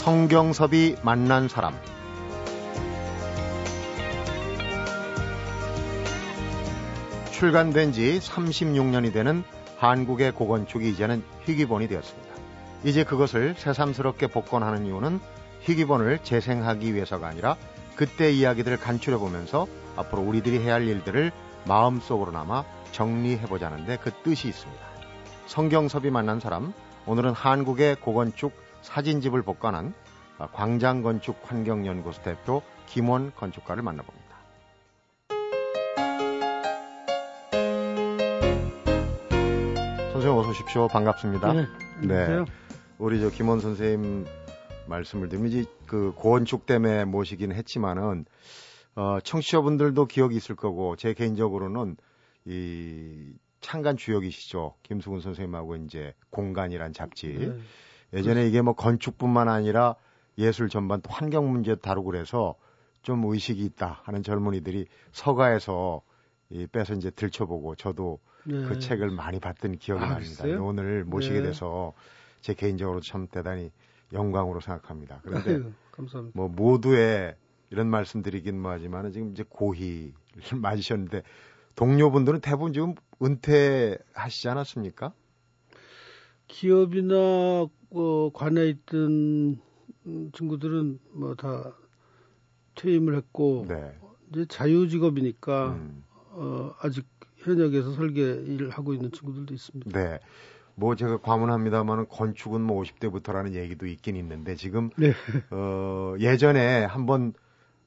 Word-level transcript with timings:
성경섭이 0.00 0.96
만난 1.02 1.46
사람 1.46 1.74
출간된 7.32 7.92
지 7.92 8.18
36년이 8.18 9.12
되는 9.12 9.44
한국의 9.76 10.32
고건축이 10.32 10.88
이제는 10.88 11.22
희귀본이 11.44 11.88
되었습니다. 11.88 12.34
이제 12.84 13.04
그것을 13.04 13.54
새삼스럽게 13.58 14.28
복권하는 14.28 14.86
이유는 14.86 15.20
희귀본을 15.60 16.20
재생하기 16.22 16.94
위해서가 16.94 17.28
아니라 17.28 17.56
그때 17.94 18.32
이야기들을 18.32 18.78
간추려 18.78 19.18
보면서 19.18 19.66
앞으로 19.96 20.22
우리들이 20.22 20.60
해야 20.60 20.74
할 20.74 20.88
일들을 20.88 21.30
마음속으로나마 21.66 22.64
정리해보자는데 22.92 23.98
그 23.98 24.12
뜻이 24.24 24.48
있습니다. 24.48 24.82
성경섭이 25.44 26.10
만난 26.10 26.40
사람, 26.40 26.72
오늘은 27.04 27.32
한국의 27.32 27.96
고건축 27.96 28.69
사진집을 28.82 29.42
복관한 29.42 29.94
광장건축 30.52 31.38
환경연구소 31.42 32.22
대표 32.22 32.62
김원 32.86 33.32
건축가를 33.34 33.82
만나봅니다. 33.82 34.30
선생님 40.12 40.38
어서 40.38 40.50
오십시오. 40.50 40.88
반갑습니다. 40.88 41.52
네. 41.52 41.66
네. 42.02 42.44
우리 42.98 43.20
저 43.20 43.30
김원 43.30 43.60
선생님 43.60 44.26
말씀을 44.86 45.28
드리면 45.28 45.50
이제 45.50 45.64
그 45.86 46.12
고건축 46.14 46.66
때문에 46.66 47.04
모시긴 47.04 47.52
했지만은 47.52 48.26
어, 48.96 49.18
청취자분들도 49.22 50.06
기억이 50.06 50.36
있을 50.36 50.56
거고 50.56 50.96
제 50.96 51.14
개인적으로는 51.14 51.96
이 52.44 53.32
창간 53.60 53.96
주역이시죠. 53.96 54.74
김수근 54.82 55.20
선생님하고 55.20 55.76
이제 55.76 56.14
공간이란 56.30 56.92
잡지. 56.92 57.28
네. 57.28 57.52
예전에 58.12 58.46
이게 58.46 58.60
뭐 58.62 58.74
건축뿐만 58.74 59.48
아니라 59.48 59.94
예술 60.38 60.68
전반 60.68 61.00
또 61.00 61.10
환경 61.10 61.50
문제 61.50 61.74
다루고 61.74 62.10
그래서 62.10 62.56
좀 63.02 63.24
의식이 63.24 63.64
있다 63.64 64.00
하는 64.04 64.22
젊은이들이 64.22 64.86
서가에서 65.12 66.02
이 66.50 66.66
빼서 66.66 66.94
이제 66.94 67.10
들춰보고 67.10 67.76
저도 67.76 68.18
네. 68.44 68.64
그 68.64 68.78
책을 68.78 69.10
많이 69.10 69.38
봤던 69.38 69.78
기억이 69.78 70.02
아, 70.02 70.08
납니다. 70.08 70.30
있어요? 70.30 70.64
오늘 70.64 71.04
모시게 71.04 71.40
네. 71.40 71.42
돼서 71.48 71.92
제 72.40 72.54
개인적으로 72.54 73.00
참 73.00 73.28
대단히 73.28 73.70
영광으로 74.12 74.60
생각합니다. 74.60 75.20
그런데 75.22 75.50
아유, 75.50 75.72
감사합니다. 75.92 76.36
뭐 76.36 76.48
모두의 76.48 77.36
이런 77.70 77.88
말씀드리긴 77.88 78.60
뭐하지만은 78.60 79.12
지금 79.12 79.30
이제 79.30 79.44
고희를 79.48 80.12
맞으셨는데 80.60 81.22
동료분들은 81.76 82.40
대부분 82.40 82.72
지금 82.72 82.94
은퇴하시지 83.22 84.48
않았습니까? 84.48 85.12
기업이나 86.48 87.68
어, 87.90 88.30
관에 88.32 88.68
있던 88.68 89.60
친구들은 90.32 90.98
뭐 91.12 91.34
다 91.34 91.74
퇴임을 92.80 93.16
했고 93.16 93.66
네. 93.68 93.92
이제 94.30 94.46
자유직업이니까 94.46 95.68
음. 95.70 96.04
어, 96.30 96.72
아직 96.80 97.06
현역에서 97.36 97.92
설계 97.92 98.22
일을 98.22 98.70
하고 98.70 98.94
있는 98.94 99.10
친구들도 99.12 99.52
있습니다. 99.52 99.98
네. 99.98 100.18
뭐 100.74 100.94
제가 100.94 101.18
과문합니다만은 101.18 102.08
건축은 102.08 102.60
뭐 102.60 102.82
50대부터라는 102.82 103.54
얘기도 103.54 103.86
있긴 103.86 104.16
있는데 104.16 104.54
지금 104.54 104.90
네. 104.96 105.12
어 105.50 106.14
예전에 106.18 106.84
한번 106.84 107.34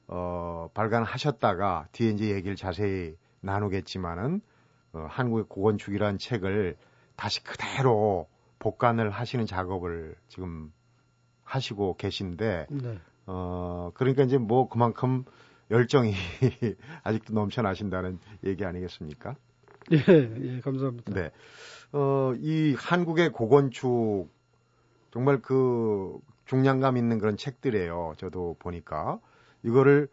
어 0.06 0.68
발간하셨다가 0.74 1.88
뒤에 1.92 2.10
이제 2.10 2.30
얘기를 2.30 2.56
자세히 2.56 3.16
나누겠지만은 3.40 4.40
어 4.92 5.06
한국의 5.08 5.46
고건축이라는 5.48 6.18
책을 6.18 6.76
다시 7.16 7.42
그대로 7.42 8.28
복간을 8.64 9.10
하시는 9.10 9.44
작업을 9.44 10.16
지금 10.28 10.72
하시고 11.42 11.96
계신데 11.98 12.66
네. 12.70 12.98
어 13.26 13.90
그러니까 13.92 14.22
이제 14.22 14.38
뭐 14.38 14.70
그만큼 14.70 15.24
열정이 15.70 16.14
아직도 17.04 17.34
넘쳐나신다는 17.34 18.18
얘기 18.42 18.64
아니겠습니까? 18.64 19.36
예, 19.92 19.98
예, 19.98 20.60
감사합니다. 20.60 21.12
네. 21.12 21.30
어, 21.92 22.32
이 22.38 22.74
한국의 22.78 23.32
고건축 23.32 24.30
정말 25.12 25.42
그 25.42 26.18
중량감 26.46 26.96
있는 26.96 27.18
그런 27.18 27.36
책들이에요. 27.36 28.14
저도 28.16 28.56
보니까 28.60 29.20
이거를 29.62 30.08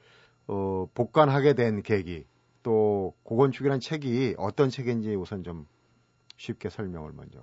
어, 0.47 0.88
복관하게 0.94 1.53
된 1.53 1.83
계기 1.83 2.25
또 2.63 3.13
고건축이라는 3.23 3.79
책이 3.79 4.35
어떤 4.38 4.69
책인지 4.69 5.16
우선 5.16 5.41
좀 5.44 5.66
쉽게 6.35 6.69
설명을 6.69 7.13
먼저 7.13 7.39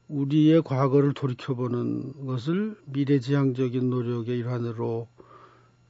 우리의 0.08 0.62
과거를 0.62 1.14
돌이켜보는 1.14 2.26
것을 2.26 2.76
미래지향적인 2.86 3.88
노력의 3.88 4.38
일환으로 4.38 5.08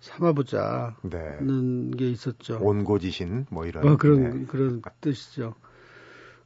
삼아보자는 0.01 0.97
네. 1.03 1.51
게 1.99 2.11
있었죠. 2.11 2.67
온고지신 2.67 3.47
뭐 3.51 3.67
이런 3.67 3.89
어, 3.89 3.97
그런 3.97 4.21
네. 4.21 4.47
그런 4.47 4.83
뜻이죠. 5.01 5.55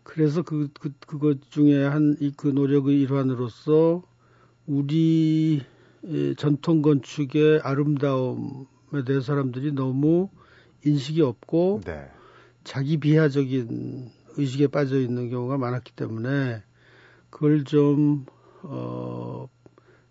그래서 0.04 0.42
그, 0.42 0.68
그 0.80 0.92
그것 1.06 1.50
중에 1.50 1.84
한 1.84 2.16
이 2.20 2.32
그 2.36 2.48
노력의 2.48 3.00
일환으로서 3.02 4.02
우리 4.66 5.62
전통 6.38 6.82
건축의 6.82 7.60
아름다움에 7.62 9.04
대해 9.06 9.20
사람들이 9.20 9.72
너무 9.72 10.30
인식이 10.84 11.22
없고 11.22 11.82
네. 11.84 12.10
자기 12.64 12.98
비하적인 12.98 14.10
의식에 14.36 14.66
빠져 14.68 14.98
있는 15.00 15.30
경우가 15.30 15.58
많았기 15.58 15.92
때문에 15.92 16.62
그걸 17.30 17.64
좀 17.64 18.26
어, 18.62 19.48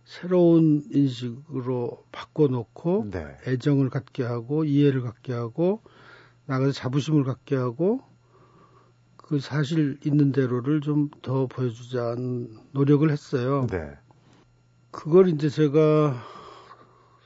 새로운 0.05 0.83
인식으로 0.91 2.05
바꿔놓고 2.11 3.09
네. 3.11 3.37
애정을 3.47 3.89
갖게 3.89 4.23
하고 4.23 4.63
이해를 4.63 5.01
갖게 5.01 5.33
하고 5.33 5.81
나가서 6.45 6.71
자부심을 6.71 7.23
갖게 7.23 7.55
하고 7.55 8.01
그 9.17 9.39
사실 9.39 9.97
있는 10.05 10.31
대로를 10.31 10.81
좀 10.81 11.09
더 11.21 11.47
보여주자는 11.47 12.57
노력을 12.71 13.09
했어요. 13.09 13.65
네. 13.71 13.97
그걸 14.91 15.29
이제 15.29 15.49
제가 15.49 16.21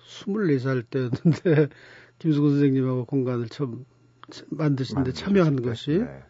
24살 0.08 0.86
때였는데 0.90 1.68
김수근 2.20 2.50
선생님하고 2.52 3.06
공간을 3.06 3.48
처음 3.50 3.86
만드신데 4.50 5.14
참여한 5.14 5.62
것이 5.62 6.00
네. 6.00 6.24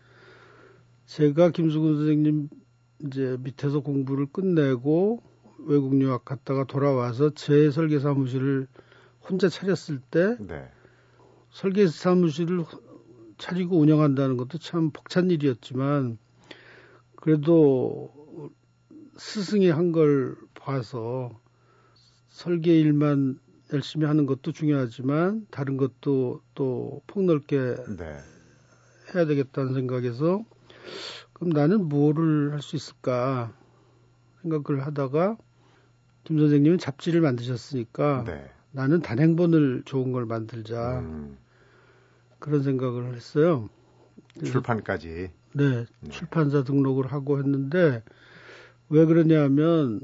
제가 1.06 1.52
김수근 1.52 1.96
선생님 1.96 2.50
이제 3.06 3.38
밑에서 3.40 3.80
공부를 3.80 4.28
끝내고 4.28 5.24
외국 5.60 6.00
유학 6.02 6.26
갔다가 6.26 6.66
돌아와서 6.66 7.32
제 7.32 7.72
설계 7.72 8.00
사무실을 8.00 8.68
혼자 9.28 9.50
차렸을 9.50 10.00
때 10.00 10.38
네. 10.40 10.70
설계 11.50 11.88
사무실을 11.88 12.66
차리고 13.38 13.80
운영한다는 13.80 14.38
것도 14.38 14.58
참 14.58 14.92
벅찬 14.92 15.32
일이었지만 15.32 16.18
그래도 17.16 18.14
스승이 19.18 19.70
한 19.70 19.92
걸 19.92 20.36
봐서 20.54 21.40
설계 22.28 22.80
일만 22.80 23.40
열심히 23.74 24.06
하는 24.06 24.26
것도 24.26 24.52
중요하지만 24.52 25.46
다른 25.52 25.78
것도 25.78 26.42
또 26.56 27.02
폭넓게 27.08 27.76
네. 27.98 28.18
해야 29.14 29.26
되겠다는 29.26 29.74
생각에서 29.74 30.44
그럼 31.34 31.50
나는 31.50 31.86
뭐를 31.90 32.54
할 32.54 32.62
수 32.62 32.76
있을까 32.76 33.54
생각을 34.42 34.86
하다가 34.86 35.38
김 36.24 36.40
선생님은 36.40 36.78
잡지를 36.78 37.22
만드셨으니까 37.22 38.24
네. 38.26 38.50
나는 38.72 39.02
단행본을 39.02 39.84
좋은 39.86 40.12
걸 40.12 40.26
만들자 40.26 41.00
음. 41.00 41.38
그런 42.40 42.64
생각을 42.64 43.16
했어요. 43.16 43.70
출판까지. 44.44 45.32
네, 45.54 45.86
네, 46.02 46.10
출판사 46.10 46.64
등록을 46.64 47.12
하고 47.12 47.40
했는데 47.40 48.04
왜 48.90 49.06
그러냐면 49.06 50.02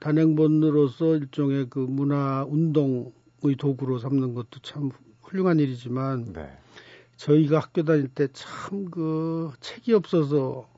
단행본으로서 0.00 1.16
일종의 1.16 1.66
그 1.70 1.78
문화 1.80 2.44
운동의 2.48 3.56
도구로 3.58 3.98
삼는 3.98 4.34
것도 4.34 4.60
참 4.62 4.90
훌륭한 5.22 5.58
일이지만 5.58 6.32
네. 6.32 6.50
저희가 7.16 7.58
학교 7.58 7.82
다닐 7.82 8.08
때 8.08 8.28
참 8.32 8.90
그 8.90 9.50
책이 9.60 9.92
없어서 9.92 10.68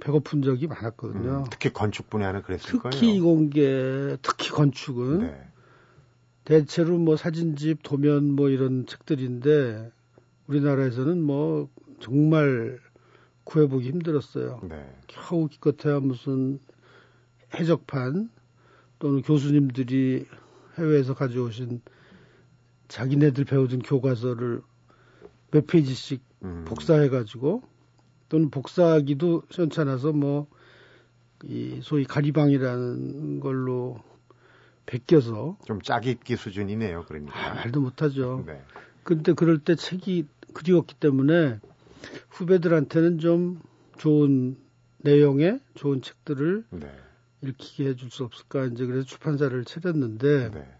배고픈 0.00 0.42
적이 0.42 0.68
많았거든요. 0.68 1.38
음, 1.40 1.44
특히 1.50 1.72
건축 1.72 2.08
분야는 2.08 2.42
그랬을 2.42 2.80
특히 2.80 3.00
거예요. 3.00 3.14
이공계, 3.16 4.16
특히 4.22 4.50
건축은 4.50 5.18
네. 5.18 5.48
대체로 6.44 6.96
뭐 6.98 7.16
사진집, 7.16 7.82
도면 7.82 8.32
뭐 8.36 8.48
이런 8.48 8.86
책들인데 8.86 9.90
우리나라에서는 10.46 11.20
뭐 11.20 11.68
정말 12.00 12.78
구해보기 13.44 13.88
힘들었어요. 13.88 14.60
네. 14.68 14.88
겨우 15.08 15.48
기껏해야 15.48 15.98
무슨 16.00 16.60
해적판 17.54 18.30
또는 18.98 19.22
교수님들이 19.22 20.26
해외에서 20.76 21.14
가져오신 21.14 21.80
자기네들 22.88 23.44
배우던 23.44 23.80
교과서를 23.80 24.62
몇 25.50 25.66
페이지씩 25.66 26.22
음, 26.44 26.64
복사해가지고 26.66 27.62
또는 28.28 28.50
복사하기도 28.50 29.42
시원찮아서 29.50 30.12
뭐 30.12 30.46
이 31.44 31.80
소위 31.82 32.04
가리방이라는 32.04 33.40
걸로 33.40 34.00
베껴서 34.86 35.58
좀 35.66 35.80
짜깁기 35.82 36.36
수준이네요. 36.36 37.00
아, 37.00 37.04
그러니까. 37.04 37.54
말도 37.54 37.80
못하죠. 37.80 38.42
네. 38.46 38.62
근데 39.02 39.32
그럴 39.32 39.58
때 39.58 39.74
책이 39.74 40.26
그리웠기 40.54 40.94
때문에 40.96 41.60
후배들한테는 42.30 43.18
좀 43.18 43.60
좋은 43.98 44.56
내용의 44.98 45.60
좋은 45.74 46.02
책들을 46.02 46.64
네. 46.70 46.92
읽히게 47.42 47.90
해줄 47.90 48.10
수 48.10 48.24
없을까 48.24 48.64
이제 48.66 48.84
그래서 48.86 49.06
출판사를 49.06 49.64
차렸는데 49.64 50.50
네. 50.50 50.76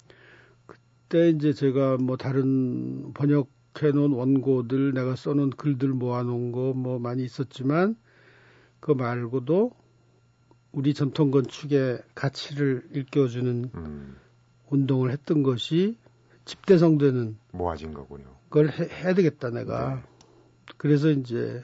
그때 0.67 1.31
이제 1.31 1.53
제가 1.53 1.97
뭐 1.99 2.17
다른 2.17 3.13
번역해 3.15 3.93
놓은 3.95 4.13
원고들 4.13 4.93
내가 4.93 5.17
써놓은 5.17 5.51
글들 5.51 5.89
모아놓은 5.91 6.53
거 6.53 6.73
뭐 6.75 6.99
많이 6.99 7.25
있었지만 7.25 7.97
그 8.81 8.93
말고도 8.93 9.73
우리 10.73 10.95
전통 10.95 11.31
건축의 11.31 12.03
가치를 12.15 12.89
일깨워주는 12.93 13.71
음, 13.75 14.17
운동을 14.69 15.11
했던 15.13 15.43
것이 15.43 15.97
집대성되는 16.45 17.37
모아진 17.53 17.95
거군요. 17.95 18.37
걸 18.51 18.69
해, 18.69 18.89
해야 18.91 19.15
되겠다 19.15 19.51
내가 19.51 19.95
네. 19.97 20.03
그래서 20.77 21.11
이제 21.11 21.63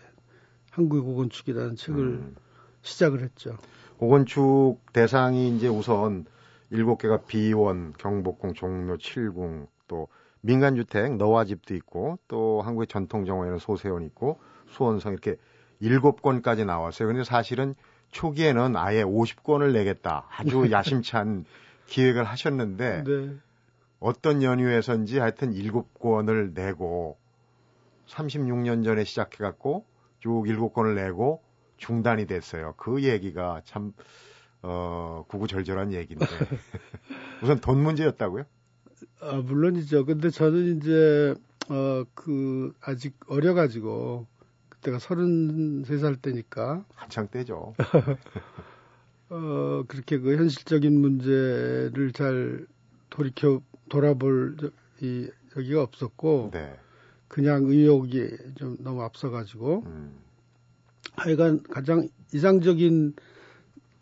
한국의 0.70 1.02
고건축이라는 1.02 1.76
책을 1.76 2.00
음, 2.00 2.35
시작을 2.82 3.23
했죠. 3.23 3.56
고건축 3.99 4.79
대상이 4.93 5.56
이제 5.56 5.69
우선 5.69 6.26
일곱 6.70 6.99
개가 6.99 7.23
비원, 7.23 7.93
경복궁, 7.99 8.55
종묘, 8.55 8.99
칠궁, 8.99 9.67
또 9.87 10.08
민간주택, 10.41 11.17
너와 11.17 11.44
집도 11.44 11.75
있고, 11.75 12.19
또 12.29 12.61
한국의 12.62 12.87
전통정원에는 12.88 13.58
소세원 13.58 14.02
있고, 14.02 14.38
수원성 14.69 15.12
이렇게 15.12 15.37
일곱 15.81 16.20
권까지 16.23 16.64
나왔어요. 16.64 17.08
근데 17.08 17.25
사실은 17.25 17.75
초기에는 18.11 18.76
아예 18.76 19.02
50권을 19.02 19.73
내겠다. 19.73 20.26
아주 20.31 20.70
야심찬 20.70 21.44
기획을 21.87 22.25
하셨는데, 22.25 23.05
네. 23.05 23.37
어떤 24.00 24.43
연유에서인지 24.43 25.19
하여튼 25.19 25.55
일곱 25.55 25.99
권을 25.99 26.52
내고 26.52 27.17
36년 28.06 28.85
전에 28.85 29.05
시작해 29.05 29.38
갖고 29.38 29.87
쭉 30.19 30.44
일곱 30.46 30.75
권을 30.75 30.94
내고 30.94 31.43
중단이 31.76 32.26
됐어요. 32.26 32.75
그 32.76 33.03
얘기가 33.03 33.62
참 33.65 33.93
어, 34.62 35.25
구구절절한 35.29 35.93
얘기인데 35.93 36.25
우선 37.43 37.61
돈 37.61 37.82
문제였다고요? 37.82 38.44
아, 39.21 39.37
물론이죠. 39.37 40.05
근데 40.06 40.31
저는 40.31 40.76
이제 40.79 41.35
어 41.71 42.05
그 42.15 42.73
아직 42.81 43.15
어려가지고 43.26 44.26
그때가 44.69 44.99
33살 44.99 46.21
때니까 46.21 46.85
한창 46.94 47.29
때죠. 47.29 47.75
어 49.31 49.82
그렇게 49.88 50.19
그 50.19 50.37
현실적인 50.37 51.00
문제를 51.00 52.12
잘 52.12 52.67
돌이켜 53.11 53.62
돌아볼 53.88 54.56
저- 54.61 54.70
이 55.00 55.29
여기가 55.56 55.82
없었고 55.82 56.50
네. 56.53 56.77
그냥 57.29 57.65
의욕이 57.65 58.29
좀 58.56 58.77
너무 58.81 59.03
앞서가지고 59.03 59.82
음, 59.87 60.12
하여간 61.17 61.63
가장 61.65 62.09
이상적인 62.33 63.15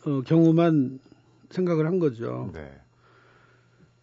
어, 0.07 0.23
경우만 0.23 0.99
생각을 1.51 1.87
한 1.87 1.99
거죠. 1.99 2.51
네. 2.53 2.73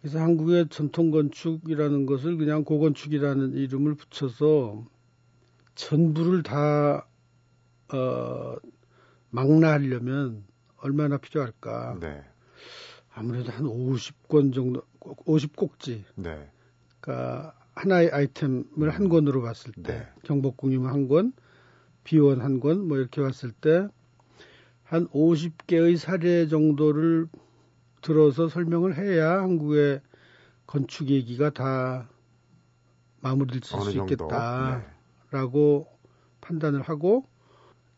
그래서 0.00 0.18
한국의 0.20 0.68
전통 0.70 1.10
건축이라는 1.10 2.06
것을 2.06 2.36
그냥 2.36 2.64
고건축이라는 2.64 3.52
이름을 3.54 3.94
붙여서 3.96 4.86
전부를 5.74 6.42
다 6.42 7.06
어, 7.92 8.56
망라하려면 9.30 10.44
얼마나 10.78 11.18
필요할까? 11.18 11.98
네. 12.00 12.24
아무래도 13.12 13.52
한 13.52 13.64
50권 13.64 14.54
정도, 14.54 14.82
50꼭지. 15.00 16.04
네. 16.14 16.48
그러니까 17.00 17.54
하나의 17.74 18.10
아이템을 18.10 18.90
한 18.90 19.08
권으로 19.08 19.42
봤을 19.42 19.72
때, 19.72 19.82
네. 19.82 20.08
경복궁이면 20.24 20.90
한 20.90 21.08
권, 21.08 21.32
비원 22.04 22.40
한 22.40 22.60
권, 22.60 22.86
뭐 22.88 22.96
이렇게 22.98 23.20
봤을 23.22 23.52
때, 23.52 23.86
한 24.84 25.06
50개의 25.08 25.96
사례 25.96 26.48
정도를 26.48 27.28
들어서 28.02 28.48
설명을 28.48 28.96
해야 28.96 29.40
한국의 29.40 30.00
건축 30.66 31.08
얘기가 31.10 31.50
다 31.50 32.08
마무리될 33.20 33.60
수. 33.62 33.76
있겠다라고 33.90 35.86
네. 35.88 35.98
판단을 36.40 36.82
하고 36.82 37.26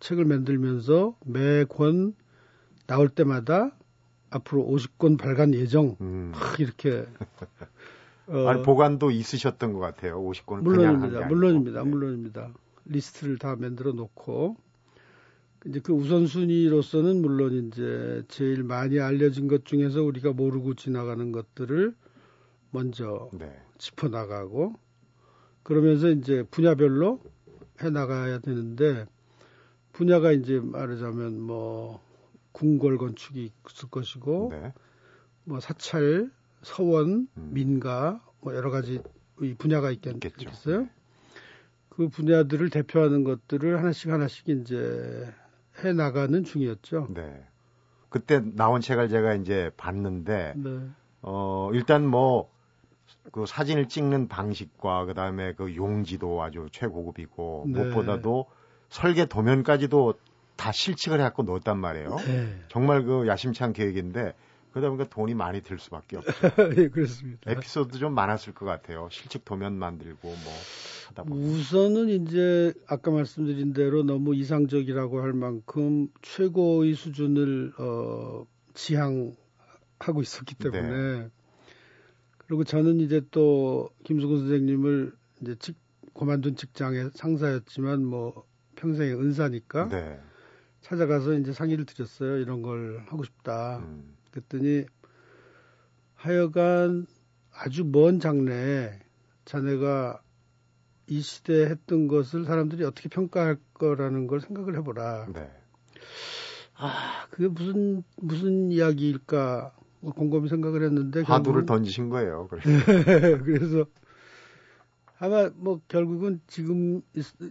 책을 0.01 0.25
만들면서 0.25 1.17
매 1.25 1.65
권 1.65 2.15
나올 2.87 3.09
때마다 3.09 3.71
앞으로 4.31 4.67
50권 4.67 5.17
발간 5.19 5.55
예정 5.55 5.97
음. 6.01 6.33
막 6.35 6.59
이렇게 6.59 7.07
어, 8.27 8.49
아니 8.49 8.63
보관도 8.63 9.11
있으셨던 9.13 9.73
것 9.73 9.79
같아요. 9.79 10.21
50권은 10.21 10.65
그냥 10.65 11.01
한게 11.03 11.07
물론입니다. 11.07 11.19
아니고. 11.21 11.35
물론입니다. 11.35 11.83
네. 11.85 11.89
물론입니다. 11.89 12.53
리스트를 12.85 13.39
다 13.39 13.57
만들어 13.57 13.93
놓고 13.93 14.57
이제 15.67 15.81
그 15.81 15.93
우선순위로서는 15.93 17.23
물론 17.23 17.69
이제 17.69 18.23
제일 18.29 18.65
많이 18.65 18.99
알려진 18.99 19.49
것 19.49 19.65
중에서 19.65 20.03
우리가 20.03 20.33
모르고 20.33 20.75
지나가는 20.75 21.31
것들을 21.31 21.95
먼저 22.71 23.31
네. 23.33 23.55
짚어 23.79 24.09
나가고 24.09 24.75
그러면서 25.63 26.11
이제 26.11 26.43
분야별로 26.51 27.21
해 27.83 27.91
나가야 27.91 28.41
되는데 28.41 29.07
분야가 29.93 30.33
이제 30.33 30.59
말하자면 30.59 31.41
뭐 31.41 32.03
궁궐 32.53 32.99
건축이 32.99 33.53
있을 33.69 33.89
것이고 33.91 34.49
네. 34.51 34.73
뭐 35.45 35.61
사찰, 35.61 36.31
서원, 36.63 37.29
음. 37.37 37.51
민가 37.53 38.25
뭐 38.41 38.55
여러 38.55 38.71
가지 38.71 39.01
이 39.41 39.55
분야가 39.55 39.91
있겠, 39.91 40.15
있겠죠. 40.15 40.43
있겠어요. 40.43 40.89
그 41.97 42.09
분야들을 42.09 42.71
대표하는 42.71 43.25
것들을 43.25 43.79
하나씩 43.79 44.11
하나씩 44.11 44.49
이제 44.49 45.33
해 45.85 45.93
나가는 45.93 46.43
중이었죠. 46.45 47.09
네. 47.15 47.45
그때 48.09 48.41
나온 48.55 48.81
책을 48.81 49.09
제가 49.09 49.35
이제 49.35 49.71
봤는데 49.77 50.55
네. 50.57 50.89
어 51.23 51.71
일단 51.73 52.07
뭐 52.07 52.53
그 53.31 53.47
사진을 53.47 53.89
찍는 53.89 54.29
방식과 54.29 55.05
그다음에 55.07 55.53
그 55.55 55.77
용지도 55.77 56.43
아주 56.43 56.67
최고급이고 56.73 57.65
네. 57.69 57.73
무엇보다도 57.73 58.47
설계 58.89 59.27
도면까지도 59.27 60.15
다 60.57 60.73
실측을 60.73 61.19
해갖고 61.21 61.45
넣었단 61.45 61.79
말이에요. 61.79 62.17
네. 62.17 62.61
정말 62.69 63.05
그 63.05 63.27
야심찬 63.27 63.73
계획인데 63.73 64.35
그러다 64.73 64.89
보니까 64.89 65.09
돈이 65.09 65.35
많이 65.35 65.63
들 65.63 65.79
수밖에 65.79 66.17
없죠. 66.17 66.33
예, 66.79 66.89
그렇습니다. 66.89 67.51
에피소드 67.51 67.99
좀 67.99 68.15
많았을 68.15 68.55
것 68.55 68.65
같아요. 68.65 69.09
실측 69.11 69.45
도면 69.45 69.75
만들고 69.79 70.29
뭐 70.29 70.53
하다 71.09 71.25
보면. 71.25 71.45
우선은 71.45 72.09
이제 72.09 72.73
아까 72.87 73.11
말씀드린 73.11 73.73
대로 73.73 74.03
너무 74.03 74.35
이상적이라고 74.35 75.21
할 75.21 75.33
만큼 75.35 76.09
최고의 76.23 76.95
수준을 76.95 77.75
어, 77.79 78.47
지향하고 78.75 80.23
있었기 80.23 80.55
때문에 80.55 81.29
그리고 82.39 82.65
저는 82.65 83.01
이제 83.01 83.21
또 83.31 83.91
김수근 84.05 84.39
선생님을 84.41 85.13
이제 85.43 85.55
직, 85.59 85.77
그만둔 86.15 86.57
직장의 86.57 87.11
상사였지만 87.15 88.05
뭐 88.05 88.45
평생의 88.77 89.15
은사니까 89.15 89.89
네. 89.89 90.21
찾아가서 90.83 91.35
이제 91.35 91.53
상의를 91.53 91.87
드렸어요. 91.87 92.39
이런 92.39 92.63
걸 92.63 93.05
하고 93.07 93.25
싶다. 93.25 93.79
음, 93.79 94.17
그랬더니 94.33 94.85
하여간 96.15 97.07
아주 97.55 97.85
먼 97.85 98.19
장래에 98.19 98.99
자네가 99.45 100.21
이 101.09 101.21
시대에 101.21 101.67
했던 101.67 102.09
것을 102.09 102.45
사람들이 102.45 102.85
어떻게 102.85 103.09
평가할 103.09 103.59
거라는 103.75 104.27
걸 104.27 104.41
생각을 104.41 104.77
해보라. 104.79 105.27
네. 105.33 105.51
아, 106.75 107.27
그게 107.31 107.49
무슨, 107.49 108.03
무슨 108.17 108.73
이야기일까 108.73 109.75
뭐 110.01 110.13
곰곰이 110.13 110.49
생각을 110.49 110.83
했는데. 110.83 111.23
화두를 111.23 111.63
결국은- 111.63 111.67
던지신 111.67 112.09
거예요. 112.09 112.49
그래서. 112.49 112.69
그래서 113.45 113.85
아마 115.19 115.51
뭐 115.55 115.81
결국은 115.89 116.41
지금, 116.47 117.03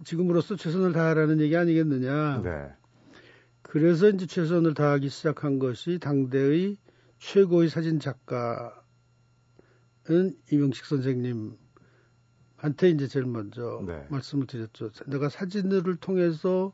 지금으로서 0.03 0.55
최선을 0.55 0.91
다하라는 0.93 1.39
얘기 1.39 1.55
아니겠느냐. 1.55 2.41
네. 2.43 2.73
그래서 3.71 4.09
이제 4.09 4.25
최선을 4.25 4.73
다하기 4.73 5.07
시작한 5.07 5.57
것이 5.57 5.97
당대의 5.97 6.75
최고의 7.19 7.69
사진 7.69 8.01
작가는 8.01 8.73
이명식 10.51 10.83
선생님 10.83 11.55
한테 12.57 12.89
이제 12.89 13.07
제일 13.07 13.25
먼저 13.27 13.81
네. 13.87 14.05
말씀을 14.09 14.45
드렸죠. 14.47 14.91
내가 15.07 15.29
사진을 15.29 15.95
통해서 16.01 16.73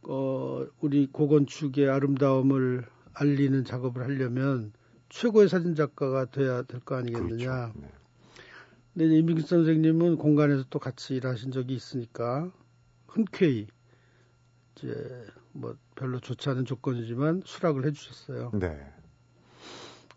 어, 0.00 0.66
우리 0.80 1.08
고건축의 1.12 1.90
아름다움을 1.90 2.86
알리는 3.12 3.64
작업을 3.66 4.02
하려면 4.02 4.72
최고의 5.10 5.50
사진 5.50 5.74
작가가 5.74 6.24
돼야 6.24 6.62
될 6.62 6.80
거 6.80 6.94
아니겠느냐. 6.96 7.72
그렇죠. 7.72 7.80
네. 7.82 7.92
근데 8.94 9.14
이민기 9.18 9.42
선생님은 9.42 10.16
공간에서 10.16 10.64
또 10.70 10.78
같이 10.78 11.16
일하신 11.16 11.50
적이 11.50 11.74
있으니까 11.74 12.50
흔쾌히 13.08 13.66
이제 14.74 15.26
뭐 15.58 15.76
별로 15.96 16.20
좋지 16.20 16.48
않은 16.50 16.64
조건이지만 16.64 17.42
수락을 17.44 17.84
해주셨어요. 17.86 18.52
네. 18.54 18.78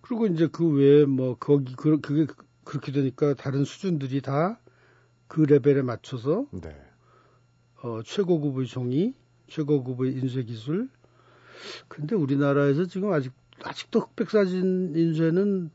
그리고 0.02 0.28
이제 0.28 0.48
그 0.52 0.68
외에 0.68 1.06
뭐 1.06 1.36
거기 1.38 1.76
그, 1.76 2.00
그게 2.00 2.32
그렇게 2.64 2.92
되니까 2.92 3.34
다른 3.34 3.64
수준들이 3.66 4.22
다 4.22 4.60
그 5.32 5.40
레벨에 5.44 5.82
맞춰서 5.82 6.46
네. 6.52 6.76
어, 7.84 8.02
최고급의 8.04 8.68
종이, 8.68 9.14
최고급의 9.48 10.12
인쇄 10.12 10.44
기술. 10.44 10.90
근데 11.88 12.18
우리나라에서 12.18 12.84
지금 12.86 13.14
아직 13.14 13.32
아직도 13.64 14.02
흑백 14.02 14.30
사진 14.30 14.94
인쇄는 14.94 15.72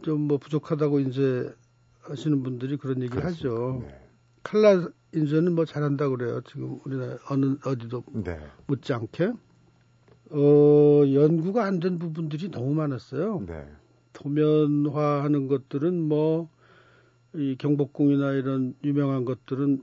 좀 0.00 0.20
뭐 0.26 0.38
부족하다고 0.38 1.00
인쇄 1.00 1.54
하시는 2.00 2.42
분들이 2.42 2.78
그런 2.78 3.02
얘기를 3.02 3.20
그렇습니다. 3.20 3.50
하죠. 3.50 3.82
네. 3.86 4.08
칼라 4.42 4.88
인쇄는 5.14 5.54
뭐 5.54 5.64
잘한다 5.64 6.08
그래요. 6.08 6.40
지금 6.42 6.80
우리나라 6.84 7.16
어느 7.30 7.56
어디도 7.64 8.04
네. 8.24 8.38
못지 8.66 8.92
않게 8.92 9.32
어, 10.30 11.02
연구가 11.12 11.64
안 11.64 11.80
된 11.80 11.98
부분들이 11.98 12.50
너무 12.50 12.74
많았어요. 12.74 13.44
네. 13.46 13.66
도면화하는 14.12 15.48
것들은 15.48 16.00
뭐 16.08 16.54
이 17.34 17.56
경복궁이나 17.58 18.32
이런 18.32 18.76
유명한 18.84 19.24
것들은 19.24 19.82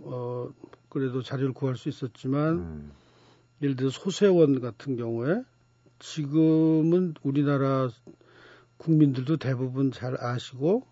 어 0.00 0.50
그래도 0.90 1.22
자료를 1.22 1.54
구할 1.54 1.76
수 1.76 1.88
있었지만 1.88 2.58
음. 2.58 2.92
예를 3.62 3.76
들어 3.76 3.88
소세원 3.88 4.60
같은 4.60 4.96
경우에 4.96 5.42
지금은 5.98 7.14
우리나라 7.22 7.88
국민들도 8.76 9.38
대부분 9.38 9.90
잘 9.90 10.22
아시고 10.22 10.86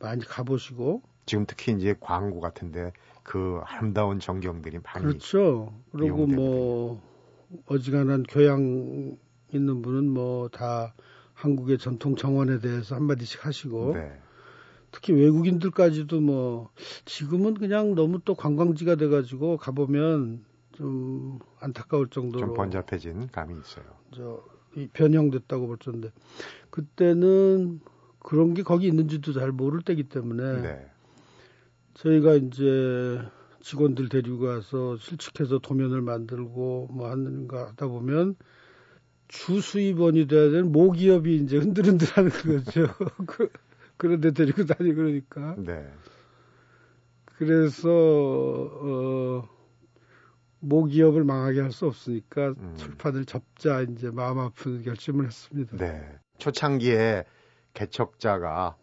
많이 0.00 0.24
가보시고 0.24 1.02
지금 1.30 1.46
특히 1.46 1.72
이제 1.72 1.94
광고 2.00 2.40
같은데 2.40 2.92
그 3.22 3.60
아름다운 3.64 4.18
전경들이 4.18 4.80
많이 4.82 5.06
그렇죠. 5.06 5.72
그리고 5.92 6.26
뭐 6.26 7.00
어지간한 7.66 8.24
교양 8.24 9.16
있는 9.52 9.80
분은 9.80 10.10
뭐 10.10 10.48
다 10.48 10.92
한국의 11.34 11.78
전통 11.78 12.16
정원에 12.16 12.58
대해서 12.58 12.96
한마디씩 12.96 13.46
하시고 13.46 13.92
네. 13.94 14.18
특히 14.90 15.12
외국인들까지도 15.12 16.20
뭐 16.20 16.70
지금은 17.04 17.54
그냥 17.54 17.94
너무 17.94 18.18
또 18.24 18.34
관광지가 18.34 18.96
돼가지고 18.96 19.56
가보면 19.56 20.44
좀 20.72 21.38
안타까울 21.60 22.08
정도로 22.10 22.44
좀 22.44 22.54
번잡해진 22.54 23.28
감이 23.28 23.54
있어요. 23.60 23.84
저 24.12 24.42
변형됐다고 24.94 25.68
볼 25.68 25.78
정도인데 25.78 26.12
그때는 26.70 27.80
그런 28.18 28.54
게 28.54 28.64
거기 28.64 28.88
있는지도 28.88 29.32
잘 29.32 29.52
모를 29.52 29.82
때기 29.82 30.08
때문에 30.08 30.62
네. 30.62 30.90
저희가 32.02 32.34
이제 32.34 33.20
직원들 33.60 34.08
데리고 34.08 34.40
가서 34.40 34.96
실측해서 34.96 35.58
도면을 35.58 36.00
만들고 36.00 36.88
뭐 36.90 37.10
하는가 37.10 37.68
하다 37.68 37.88
보면 37.88 38.36
주 39.28 39.60
수입원이 39.60 40.26
돼야 40.26 40.50
되는 40.50 40.72
모기업이 40.72 41.36
이제 41.36 41.58
흔들흔들 41.58 42.06
하는 42.08 42.30
거죠. 42.64 42.86
그, 43.26 43.50
그런데 43.96 44.32
데리고 44.32 44.64
다니고 44.64 44.96
그러니까. 44.96 45.54
네. 45.58 45.86
그래서 47.36 47.88
어 47.90 49.48
모기업을 50.60 51.24
망하게 51.24 51.60
할 51.60 51.72
수 51.72 51.86
없으니까 51.86 52.54
음. 52.58 52.74
출판을 52.76 53.24
접자 53.24 53.82
이제 53.82 54.10
마음 54.10 54.38
아픈 54.38 54.82
결심을 54.82 55.26
했습니다. 55.26 55.76
네. 55.76 56.18
초창기에 56.38 57.24
개척자가 57.74 58.76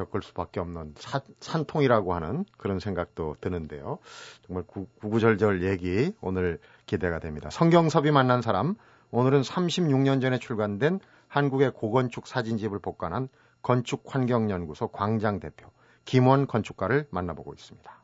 겪을 0.00 0.22
수밖에 0.22 0.60
없는 0.60 0.94
사, 0.96 1.20
산통이라고 1.40 2.14
하는 2.14 2.44
그런 2.56 2.78
생각도 2.78 3.36
드는데요. 3.40 3.98
정말 4.46 4.64
구, 4.66 4.86
구구절절 5.00 5.62
얘기 5.62 6.14
오늘 6.20 6.58
기대가 6.86 7.18
됩니다. 7.18 7.50
성경섭이 7.50 8.10
만난 8.10 8.40
사람 8.40 8.74
오늘은 9.10 9.42
36년 9.42 10.20
전에 10.20 10.38
출간된 10.38 11.00
한국의 11.28 11.72
고건축 11.72 12.26
사진집을 12.26 12.78
복관한 12.78 13.28
건축환경연구소 13.62 14.88
광장 14.88 15.38
대표 15.38 15.68
김원 16.04 16.46
건축가를 16.46 17.06
만나보고 17.10 17.52
있습니다. 17.52 18.00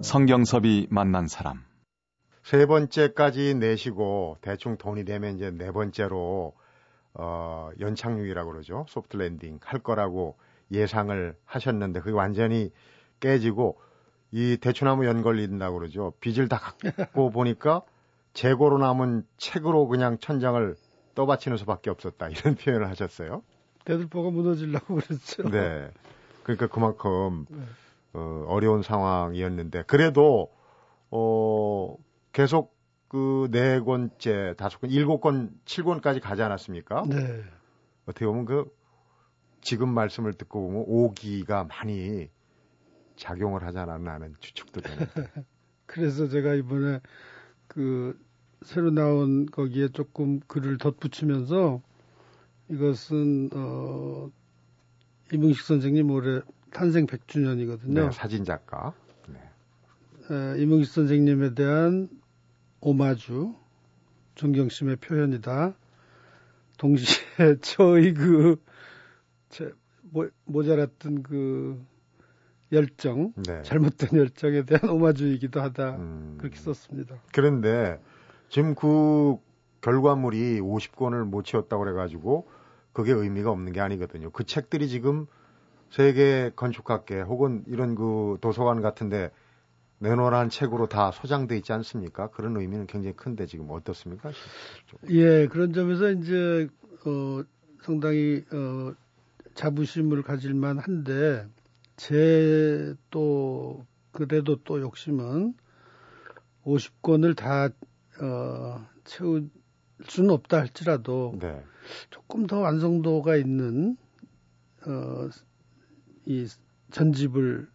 성경섭이 0.00 0.86
만난 0.90 1.26
사람 1.26 1.64
세 2.44 2.66
번째까지 2.66 3.54
내시고 3.54 4.36
대충 4.42 4.76
돈이 4.76 5.06
되면 5.06 5.34
이제 5.36 5.50
네 5.50 5.72
번째로 5.72 6.52
어, 7.14 7.70
연착륙이라고 7.80 8.52
그러죠. 8.52 8.84
soft 8.88 9.16
landing 9.16 9.60
할 9.62 9.80
거라고 9.80 10.36
예상을 10.70 11.36
하셨는데 11.46 12.00
그게 12.00 12.12
완전히 12.12 12.70
깨지고 13.20 13.78
이 14.30 14.58
대추나무 14.60 15.06
연 15.06 15.22
걸린다고 15.22 15.78
그러죠. 15.78 16.12
빚을 16.20 16.48
다 16.48 16.58
갚고 16.58 17.30
보니까 17.32 17.80
재고로 18.34 18.76
남은 18.76 19.24
책으로 19.38 19.86
그냥 19.86 20.18
천장을 20.18 20.76
떠받치는 21.14 21.56
수밖에 21.56 21.88
없었다. 21.88 22.28
이런 22.28 22.56
표현을 22.56 22.90
하셨어요. 22.90 23.42
대들보가 23.86 24.30
무너지려고 24.30 24.96
그랬죠. 24.96 25.48
네. 25.48 25.90
그러니까 26.42 26.66
그만큼 26.66 27.46
네. 27.48 27.62
어, 28.12 28.44
어려운 28.48 28.82
상황이었는데 28.82 29.84
그래도 29.86 30.52
어 31.10 31.96
계속 32.34 32.74
그 33.08 33.48
네 33.52 33.78
권째, 33.78 34.54
다섯 34.58 34.80
권, 34.80 34.90
일곱 34.90 35.20
권, 35.20 35.56
칠 35.64 35.84
권까지 35.84 36.18
가지 36.18 36.42
않았습니까? 36.42 37.04
네. 37.08 37.44
어떻게 38.06 38.26
보면 38.26 38.44
그 38.44 38.68
지금 39.60 39.88
말씀을 39.88 40.32
듣고 40.32 40.62
보면 40.66 40.84
오기가 40.88 41.62
많이 41.64 42.28
작용을 43.14 43.62
하지 43.62 43.78
않았나 43.78 44.14
하는 44.14 44.34
추측도 44.40 44.80
되는데. 44.80 45.06
그래서 45.86 46.26
제가 46.26 46.54
이번에 46.54 47.00
그 47.68 48.18
새로 48.62 48.90
나온 48.90 49.46
거기에 49.46 49.88
조금 49.88 50.40
글을 50.40 50.78
덧붙이면서 50.78 51.80
이것은 52.68 53.50
어 53.52 54.28
이문식 55.32 55.64
선생님 55.64 56.10
올해 56.10 56.40
탄생 56.72 57.06
100주년이거든요. 57.06 58.06
네, 58.06 58.10
사진 58.10 58.42
작가. 58.42 58.92
네. 59.28 59.38
에, 60.34 60.60
이문식 60.60 60.92
선생님에 60.92 61.54
대한 61.54 62.08
오마주, 62.86 63.54
존경심의 64.34 64.96
표현이다. 64.96 65.74
동시에 66.76 67.56
저의 67.62 68.12
그, 68.12 68.62
제, 69.48 69.72
모, 70.02 70.28
모자랐던 70.44 71.22
그 71.22 71.82
열정, 72.72 73.32
네. 73.36 73.62
잘못된 73.62 74.10
열정에 74.18 74.66
대한 74.66 74.90
오마주이기도 74.90 75.62
하다. 75.62 75.96
음. 75.96 76.34
그렇게 76.38 76.56
썼습니다. 76.58 77.16
그런데 77.32 77.98
지금 78.50 78.74
그 78.74 79.38
결과물이 79.80 80.60
50권을 80.60 81.24
못 81.24 81.46
채웠다고 81.46 81.84
그래가지고 81.84 82.46
그게 82.92 83.12
의미가 83.12 83.50
없는 83.50 83.72
게 83.72 83.80
아니거든요. 83.80 84.28
그 84.28 84.44
책들이 84.44 84.88
지금 84.88 85.26
세계 85.88 86.50
건축학계 86.54 87.22
혹은 87.22 87.64
이런 87.66 87.94
그 87.94 88.36
도서관 88.42 88.82
같은데 88.82 89.30
내놓으라는 90.04 90.50
책으로 90.50 90.86
다 90.86 91.10
소장돼 91.10 91.56
있지 91.56 91.72
않습니까? 91.72 92.28
그런 92.30 92.56
의미는 92.56 92.86
굉장히 92.86 93.16
큰데 93.16 93.46
지금 93.46 93.70
어떻습니까? 93.70 94.30
예, 95.10 95.46
그런 95.48 95.72
점에서 95.72 96.10
이제 96.12 96.68
어 97.06 97.42
상당히 97.82 98.44
어 98.52 98.94
자부심을 99.54 100.22
가질 100.22 100.54
만 100.54 100.78
한데 100.78 101.46
제 101.96 102.94
또 103.10 103.86
그래도 104.10 104.56
또 104.64 104.80
욕심은 104.80 105.54
50권을 106.64 107.36
다 107.36 107.68
어, 108.20 108.86
채울 109.04 109.48
수는 110.08 110.30
없다 110.30 110.58
할지라도 110.58 111.36
네. 111.40 111.62
조금 112.10 112.46
더 112.46 112.58
완성도가 112.58 113.36
있는 113.36 113.96
어, 114.86 115.28
이 116.26 116.46
전집을 116.90 117.68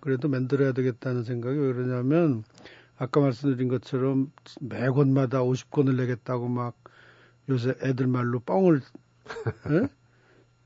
그래도 0.00 0.28
만들어야 0.28 0.72
되겠다는 0.72 1.24
생각이 1.24 1.58
왜 1.58 1.72
그러냐면 1.72 2.44
아까 2.96 3.20
말씀드린 3.20 3.68
것처럼 3.68 4.32
매 4.60 4.88
권마다 4.88 5.40
50권을 5.42 5.96
내겠다고 5.96 6.48
막 6.48 6.76
요새 7.48 7.74
애들 7.82 8.06
말로 8.06 8.40
뻥을 8.40 8.80
에? 9.70 9.88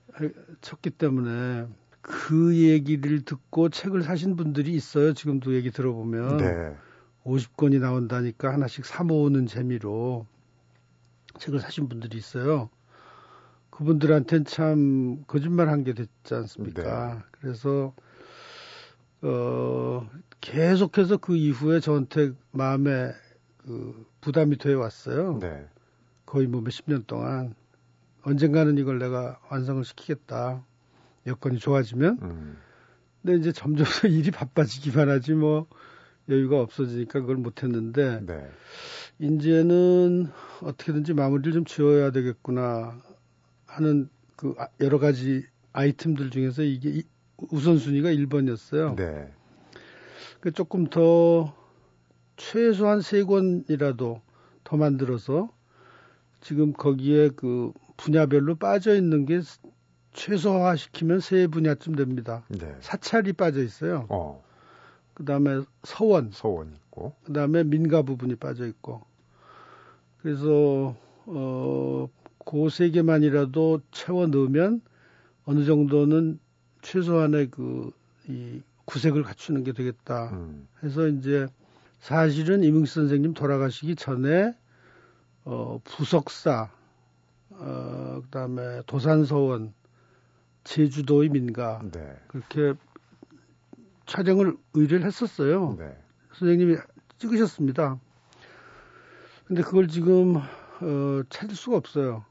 쳤기 0.61 0.91
때문에 0.91 1.67
그 2.01 2.57
얘기를 2.57 3.23
듣고 3.25 3.69
책을 3.69 4.03
사신 4.03 4.37
분들이 4.37 4.73
있어요. 4.75 5.13
지금도 5.15 5.55
얘기 5.55 5.71
들어보면. 5.71 6.37
네. 6.39 6.77
50권이 7.25 7.79
나온다니까 7.79 8.53
하나씩 8.53 8.85
사 8.85 9.05
모으는 9.05 9.47
재미로 9.47 10.27
책을 11.39 11.61
사신 11.61 11.89
분들이 11.89 12.19
있어요. 12.19 12.69
그분들한테는 13.71 14.45
참 14.45 15.23
거짓말 15.27 15.69
한 15.69 15.85
게 15.85 15.95
됐지 15.95 16.35
않습니까? 16.35 17.15
네. 17.15 17.21
그래서 17.31 17.95
어 19.23 20.09
계속해서 20.41 21.19
그 21.19 21.37
이후에 21.37 21.81
저한테 21.81 22.33
마음에 22.51 23.13
그 23.59 24.07
부담이 24.21 24.59
되어 24.59 24.79
왔어요. 24.79 25.39
네. 25.41 25.67
거의 26.27 26.47
뭐 26.47 26.61
몇십 26.61 26.87
년 26.89 27.05
동안 27.07 27.55
언젠가는 28.23 28.77
이걸 28.79 28.99
내가 28.99 29.41
완성을 29.51 29.85
시키겠다. 29.85 30.65
여건이 31.27 31.59
좋아지면. 31.59 32.19
음. 32.23 32.59
근데 33.23 33.39
이제 33.39 33.53
점점 33.53 33.87
일이 34.11 34.31
바빠지기만 34.31 35.09
하지 35.09 35.35
뭐 35.35 35.67
여유가 36.29 36.61
없어지니까 36.61 37.21
그걸 37.21 37.37
못했는데 37.37 38.21
네. 38.27 38.51
이제는 39.19 40.29
어떻게든지 40.63 41.15
마무리를 41.15 41.53
좀 41.53 41.65
지어야 41.65 42.11
되겠구나 42.11 43.01
하는 43.67 44.09
그 44.37 44.55
아, 44.59 44.69
여러 44.81 44.99
가지 44.99 45.45
아이템들 45.73 46.31
중에서 46.31 46.63
이게 46.63 47.03
우선순위가 47.51 48.11
1번이었어요. 48.11 48.97
네. 48.97 49.33
그 50.41 50.51
조금 50.53 50.87
더 50.87 51.55
최소한 52.37 53.01
세 53.01 53.23
권이라도 53.25 54.21
더 54.65 54.77
만들어서 54.77 55.51
지금 56.41 56.73
거기에 56.73 57.31
그 57.31 57.73
분야별로 57.97 58.57
빠져 58.57 58.95
있는 58.97 59.27
게 59.27 59.41
최소화 60.13 60.77
시키면 60.77 61.21
세 61.21 61.47
분야쯤 61.47 61.95
됩니다. 61.95 62.45
네. 62.49 62.75
사찰이 62.81 63.33
빠져 63.33 63.63
있어요. 63.63 64.07
어. 64.09 64.43
그 65.15 65.25
다음에 65.25 65.63
서원. 65.85 66.31
서원 66.33 66.73
있고. 66.75 67.15
그 67.25 67.33
다음에 67.33 67.65
민가 67.65 68.03
부분이 68.03 68.37
빠져 68.37 68.67
있고. 68.67 69.03
그래서, 70.23 70.97
어, 71.27 72.09
그 72.45 72.69
세 72.69 72.91
개만이라도 72.91 73.81
채워 73.93 74.27
넣으면 74.27 74.81
어느 75.45 75.65
정도는 75.65 76.39
최소한의 76.83 77.51
그, 77.51 77.91
이 78.29 78.61
구색을 78.85 79.23
갖추는 79.23 79.65
게 79.65 79.73
되겠다. 79.73 80.31
음. 80.33 80.69
해서 80.83 81.07
이제 81.07 81.47
사실은 82.01 82.65
이문식 82.65 82.95
선생님 82.95 83.35
돌아가시기 83.35 83.97
전에 83.97 84.55
어, 85.45 85.81
부석사, 85.85 86.71
어, 87.51 88.21
그 88.23 88.29
다음에 88.31 88.83
도산서원, 88.87 89.73
제주도의 90.65 91.31
민가, 91.31 91.81
네. 91.91 92.17
그렇게 92.29 92.75
촬영을 94.07 94.57
의뢰를 94.75 95.07
했었어요. 95.07 95.77
네. 95.79 95.97
선생님이 96.35 96.77
찍으셨습니다. 97.19 97.99
근데 99.47 99.63
그걸 99.63 99.89
지금 99.89 100.37
어, 100.37 101.23
찾을 101.29 101.55
수가 101.55 101.77
없어요. 101.77 102.25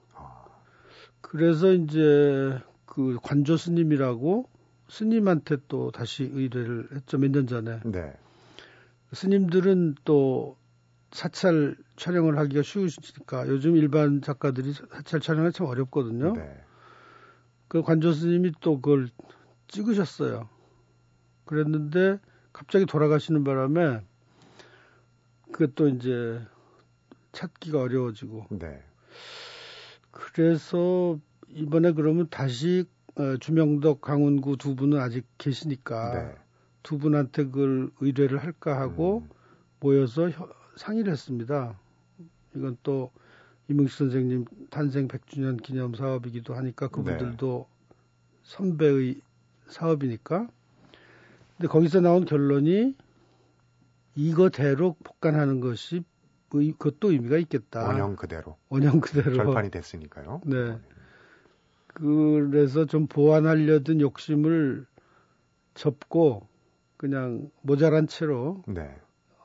그래서 1.21 1.71
이제 1.71 2.59
그 2.91 3.17
관조 3.23 3.55
스님이라고 3.55 4.49
스님한테 4.89 5.55
또 5.69 5.91
다시 5.91 6.23
의뢰를 6.23 6.89
했죠 6.93 7.17
몇 7.17 7.31
년 7.31 7.47
전에. 7.47 7.79
네. 7.85 8.13
스님들은 9.13 9.95
또 10.03 10.57
사찰 11.13 11.77
촬영을 11.95 12.37
하기가 12.37 12.63
쉬우시니까 12.63 13.47
요즘 13.47 13.77
일반 13.77 14.21
작가들이 14.21 14.73
사찰 14.73 15.21
촬영이 15.21 15.53
참 15.53 15.67
어렵거든요. 15.67 16.33
네. 16.33 16.61
그 17.69 17.81
관조 17.81 18.11
스님이 18.11 18.51
또 18.59 18.81
그걸 18.81 19.07
찍으셨어요. 19.69 20.49
그랬는데 21.45 22.19
갑자기 22.51 22.85
돌아가시는 22.85 23.45
바람에 23.45 24.01
그것도 25.53 25.87
이제 25.87 26.41
찾기가 27.31 27.79
어려워지고. 27.79 28.47
네. 28.49 28.83
그래서 30.11 31.17
이번에 31.53 31.91
그러면 31.93 32.27
다시 32.29 32.85
어, 33.15 33.37
주명덕, 33.37 34.01
강훈구 34.01 34.57
두 34.57 34.75
분은 34.75 34.99
아직 34.99 35.25
계시니까 35.37 36.13
네. 36.13 36.35
두 36.83 36.97
분한테 36.97 37.45
그걸 37.45 37.91
의뢰를 37.99 38.37
할까 38.39 38.79
하고 38.79 39.19
음. 39.19 39.29
모여서 39.79 40.29
상의를 40.77 41.11
했습니다. 41.11 41.77
이건 42.55 42.77
또 42.83 43.11
이문식 43.67 43.97
선생님 43.97 44.45
탄생 44.69 45.07
100주년 45.07 45.61
기념 45.61 45.93
사업이기도 45.93 46.53
하니까 46.53 46.87
그분들도 46.87 47.67
네. 47.67 47.95
선배의 48.43 49.21
사업이니까. 49.67 50.47
근데 51.57 51.67
거기서 51.67 52.01
나온 52.01 52.25
결론이 52.25 52.95
이거대로 54.15 54.95
복간하는 55.03 55.59
것이 55.59 56.03
그것도 56.49 57.11
의미가 57.11 57.37
있겠다. 57.37 57.87
원형 57.87 58.15
그대로. 58.15 58.57
원형 58.69 58.99
그대로. 58.99 59.35
절판이 59.35 59.69
됐으니까요. 59.69 60.41
네. 60.45 60.77
그래서 61.93 62.85
좀 62.85 63.07
보완하려던 63.07 64.01
욕심을 64.01 64.85
접고 65.73 66.47
그냥 66.97 67.49
모자란 67.61 68.07
채로 68.07 68.63
네. 68.67 68.95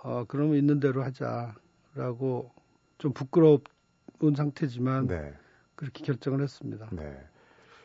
어, 0.03 0.25
그러면 0.29 0.57
있는 0.57 0.81
대로 0.81 1.03
하자라고 1.03 2.53
좀 2.99 3.13
부끄러운 3.13 3.61
상태지만 4.37 5.07
네. 5.07 5.35
그렇게 5.75 6.05
결정을 6.05 6.43
했습니다. 6.43 6.89
네. 6.93 7.19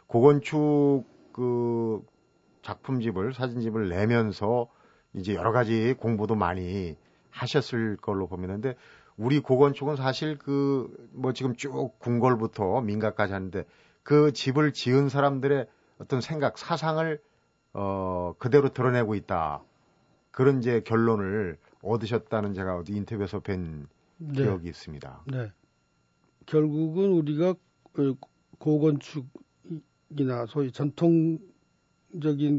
고건축 0.07 1.05
그 1.33 2.05
작품집을 2.61 3.33
사진집을 3.33 3.89
내면서 3.89 4.69
이제 5.13 5.33
여러 5.33 5.51
가지 5.51 5.93
공부도 5.97 6.35
많이 6.35 6.95
하셨을 7.31 7.97
걸로 7.97 8.27
보면는데 8.27 8.75
우리 9.17 9.39
고건축은 9.39 9.95
사실 9.95 10.37
그 10.37 11.01
뭐 11.13 11.33
지금 11.33 11.55
쭉 11.55 11.99
궁궐부터 11.99 12.81
민가까지 12.81 13.33
하는데 13.33 13.65
그 14.03 14.33
집을 14.33 14.73
지은 14.73 15.09
사람들의 15.09 15.67
어떤 15.99 16.21
생각, 16.21 16.57
사상을 16.57 17.21
어 17.73 18.33
그대로 18.39 18.69
드러내고 18.69 19.15
있다. 19.15 19.63
그런 20.31 20.59
이제 20.59 20.81
결론을 20.81 21.57
얻으셨다는 21.81 22.53
제가 22.53 22.77
어디 22.77 22.93
인터뷰에서 22.93 23.39
뵌 23.39 23.87
네. 24.17 24.43
기억이 24.43 24.69
있습니다. 24.69 25.23
네. 25.27 25.51
결국은 26.45 27.11
우리가 27.11 27.55
고건축이나 28.57 30.45
소위 30.47 30.71
전통적인 30.71 31.39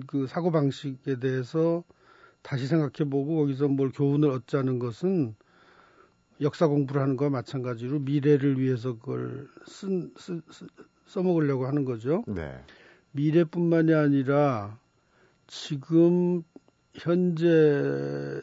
그 0.07 0.27
사고 0.27 0.51
방식에 0.51 1.19
대해서 1.19 1.85
다시 2.43 2.67
생각해보고 2.67 3.37
거기서 3.37 3.69
뭘 3.69 3.91
교훈을 3.91 4.31
얻자는 4.31 4.79
것은 4.79 5.35
역사 6.41 6.67
공부를 6.67 7.01
하는 7.01 7.17
거와 7.17 7.31
마찬가지로 7.31 8.01
미래를 8.01 8.59
위해서 8.59 8.99
그걸 8.99 9.49
쓴, 9.67 10.13
쓴, 10.17 10.43
쓴 10.51 10.69
써먹으려고 11.13 11.67
하는 11.67 11.85
거죠. 11.85 12.25
네. 12.27 12.59
미래뿐만이 13.13 13.93
아니라 13.93 14.79
지금 15.47 16.43
현재 16.95 18.41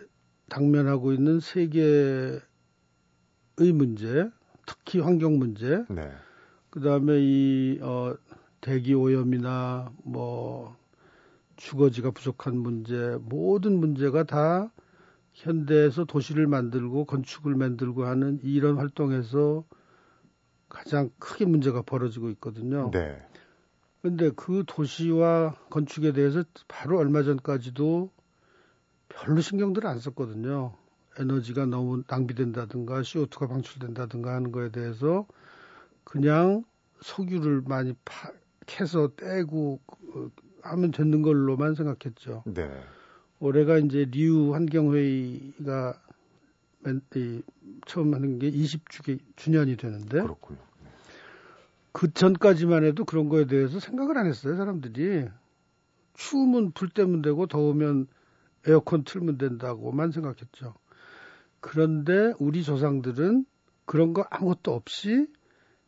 당면하고 0.50 1.14
있는 1.14 1.40
세계의 1.40 2.42
문제, 3.74 4.30
특히 4.68 5.00
환경 5.00 5.40
문제, 5.40 5.84
네. 5.90 6.12
그 6.70 6.80
다음에 6.82 7.20
이, 7.20 7.80
어, 7.82 8.16
대기 8.62 8.94
오염이나 8.94 9.92
뭐, 10.04 10.76
주거지가 11.56 12.12
부족한 12.12 12.56
문제, 12.58 13.18
모든 13.22 13.80
문제가 13.80 14.24
다 14.24 14.72
현대에서 15.34 16.06
도시를 16.06 16.48
만들고 16.48 17.06
건축을 17.06 17.56
만들고 17.56 18.06
하는 18.06 18.40
이런 18.44 18.78
활동에서 18.78 19.64
가장 20.70 21.10
크게 21.20 21.46
문제가 21.46 21.82
벌어지고 21.82 22.30
있거든요. 22.32 22.92
네. 22.92 23.22
근데 24.02 24.32
그 24.36 24.64
도시와 24.66 25.56
건축에 25.70 26.14
대해서 26.14 26.44
바로 26.68 26.98
얼마 27.00 27.24
전까지도 27.24 28.12
별로 29.10 29.42
신경들을 29.42 29.90
안 29.90 30.00
썼거든요. 30.00 30.74
에너지가 31.18 31.66
너무 31.66 32.04
낭비된다든가 32.08 33.02
CO2가 33.02 33.50
방출된다든가 33.50 34.34
하는 34.34 34.52
거에 34.52 34.70
대해서 34.70 35.28
그냥 36.06 36.64
석유를 37.02 37.64
많이 37.66 37.94
파, 38.06 38.32
캐서 38.66 39.16
떼고 39.16 39.82
어, 40.16 40.30
하면 40.62 40.92
되는 40.92 41.22
걸로만 41.22 41.76
생각했죠. 41.76 42.44
네. 42.46 42.70
올해가 43.40 43.78
이제 43.78 44.06
리우 44.06 44.54
환경회의가 44.54 46.02
처음 47.86 48.14
하는 48.14 48.40
게 48.40 48.50
20주기 48.50 49.20
주년이 49.36 49.78
되는데 49.78 50.22
그렇군요. 50.22 50.60
네. 50.84 50.90
그 51.92 52.14
전까지만 52.14 52.84
해도 52.84 53.06
그런 53.06 53.30
거에 53.30 53.46
대해서 53.46 53.80
생각을 53.80 54.18
안 54.18 54.28
했어요 54.28 54.56
사람들이 54.56 55.28
추우면 56.14 56.72
불 56.72 56.90
때면 56.90 57.22
되고 57.22 57.48
더우면 57.48 58.08
에어컨 58.68 59.04
틀면 59.04 59.38
된다고만 59.38 60.12
생각했죠. 60.12 60.76
그런데 61.62 62.34
우리 62.40 62.64
조상들은 62.64 63.46
그런 63.86 64.14
거 64.14 64.26
아무것도 64.30 64.74
없이 64.74 65.28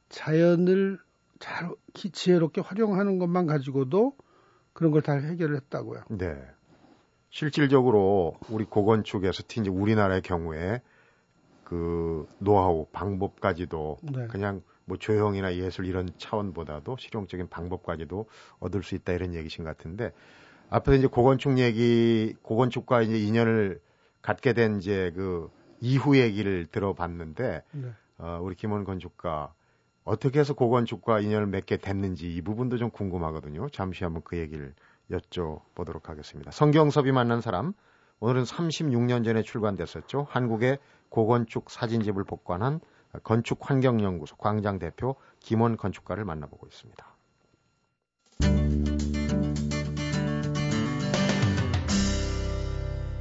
자연을 0.09 0.99
잘 1.39 1.71
지혜롭게 1.93 2.61
활용하는 2.61 3.19
것만 3.19 3.45
가지고도 3.45 4.15
그런 4.73 4.91
걸 4.91 5.01
다 5.01 5.13
해결을 5.13 5.55
했다고요. 5.57 6.03
네. 6.09 6.35
실질적으로 7.31 8.35
우리 8.49 8.65
고건축에서 8.65 9.43
특히 9.47 9.61
이제 9.61 9.69
우리나라의 9.69 10.21
경우에 10.21 10.81
그 11.63 12.27
노하우 12.37 12.85
방법까지도 12.91 13.97
네. 14.03 14.27
그냥 14.27 14.61
뭐 14.83 14.97
조형이나 14.97 15.55
예술 15.55 15.85
이런 15.85 16.09
차원보다도 16.17 16.97
실용적인 16.99 17.47
방법까지도 17.47 18.25
얻을 18.59 18.83
수 18.83 18.95
있다 18.95 19.13
이런 19.13 19.33
얘기신 19.33 19.63
것 19.63 19.75
같은데 19.75 20.11
앞에서 20.69 20.97
이제 20.97 21.07
고건축 21.07 21.57
얘기 21.57 22.35
고건축과 22.41 23.01
이제 23.03 23.17
인연을 23.17 23.79
갖게 24.21 24.51
된 24.51 24.77
이제 24.77 25.11
그 25.15 25.49
이후 25.79 26.17
얘기를 26.17 26.67
들어봤는데 26.67 27.63
네. 27.71 27.87
어, 28.17 28.39
우리 28.41 28.55
김원 28.55 28.83
건축가 28.83 29.53
어떻게 30.03 30.39
해서 30.39 30.53
고건축과 30.53 31.21
인연을 31.21 31.47
맺게 31.47 31.77
됐는지 31.77 32.33
이 32.33 32.41
부분도 32.41 32.77
좀 32.77 32.89
궁금하거든요. 32.89 33.69
잠시 33.69 34.03
한번 34.03 34.21
그 34.25 34.37
얘기를 34.37 34.73
여쭤보도록 35.11 36.05
하겠습니다. 36.05 36.51
성경섭이 36.51 37.11
만난 37.11 37.41
사람 37.41 37.73
오늘은 38.19 38.43
36년 38.43 39.25
전에 39.25 39.41
출간됐었죠. 39.41 40.27
한국의 40.29 40.77
고건축 41.09 41.69
사진집을 41.69 42.23
복관한 42.23 42.79
건축환경연구소 43.23 44.37
광장 44.37 44.79
대표 44.79 45.15
김원 45.39 45.75
건축가를 45.75 46.23
만나보고 46.23 46.67
있습니다. 46.67 47.11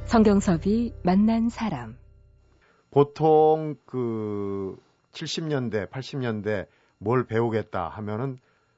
성경섭이 0.05 0.93
만난 1.03 1.49
사람. 1.49 1.97
보통 2.91 3.75
그 3.85 4.77
70년대, 5.13 5.89
80년대 5.89 6.67
뭘 6.97 7.25
배우겠다 7.25 7.87
하면은 7.87 8.37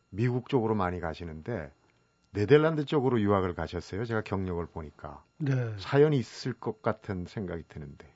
미국 0.10 0.47
쪽으로 0.47 0.76
많이 0.76 0.99
가시는데 0.99 1.71
네덜란드 2.34 2.86
쪽으로 2.86 3.22
유학을 3.22 3.54
가셨어요. 3.54 4.06
제가 4.06 4.22
경력을 4.22 4.65
보니까. 4.67 5.24
네. 5.38 5.74
사연이 5.78 6.17
있을 6.17 6.54
것 6.54 6.82
같은 6.82 7.26
생각이 7.28 7.63
드는데. 7.67 8.12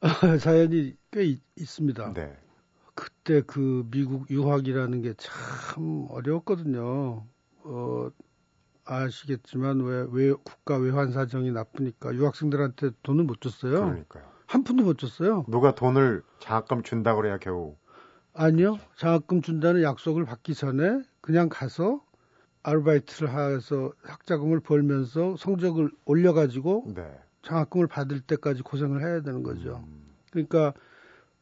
사연이 0.40 0.96
꽤 1.10 1.24
있, 1.24 1.40
습니다 1.66 2.12
네. 2.12 2.36
그때 2.94 3.42
그 3.46 3.86
미국 3.90 4.30
유학이라는 4.30 5.02
게 5.02 5.14
참 5.16 6.06
어려웠거든요. 6.10 7.26
어, 7.64 8.10
아시겠지만 8.84 9.80
왜, 9.80 10.06
왜 10.10 10.32
국가 10.32 10.76
외환 10.76 11.10
사정이 11.10 11.50
나쁘니까 11.50 12.14
유학생들한테 12.14 12.90
돈을 13.02 13.24
못 13.24 13.40
줬어요. 13.40 13.80
그러니까요. 13.80 14.24
한 14.46 14.62
푼도 14.62 14.84
못 14.84 14.96
줬어요. 14.98 15.44
누가 15.48 15.74
돈을 15.74 16.22
장학금 16.38 16.84
준다 16.84 17.16
그래야 17.16 17.38
겨우. 17.38 17.76
아니요. 18.32 18.78
장학금 18.96 19.42
준다는 19.42 19.82
약속을 19.82 20.24
받기 20.24 20.54
전에 20.54 21.02
그냥 21.20 21.48
가서 21.48 22.04
아르바이트를 22.66 23.28
해서 23.30 23.92
학자금을 24.02 24.58
벌면서 24.58 25.36
성적을 25.36 25.90
올려가지고 26.04 26.92
네. 26.96 27.08
장학금을 27.42 27.86
받을 27.86 28.20
때까지 28.20 28.62
고생을 28.62 29.02
해야 29.02 29.22
되는 29.22 29.44
거죠. 29.44 29.84
음. 29.86 30.06
그러니까 30.32 30.74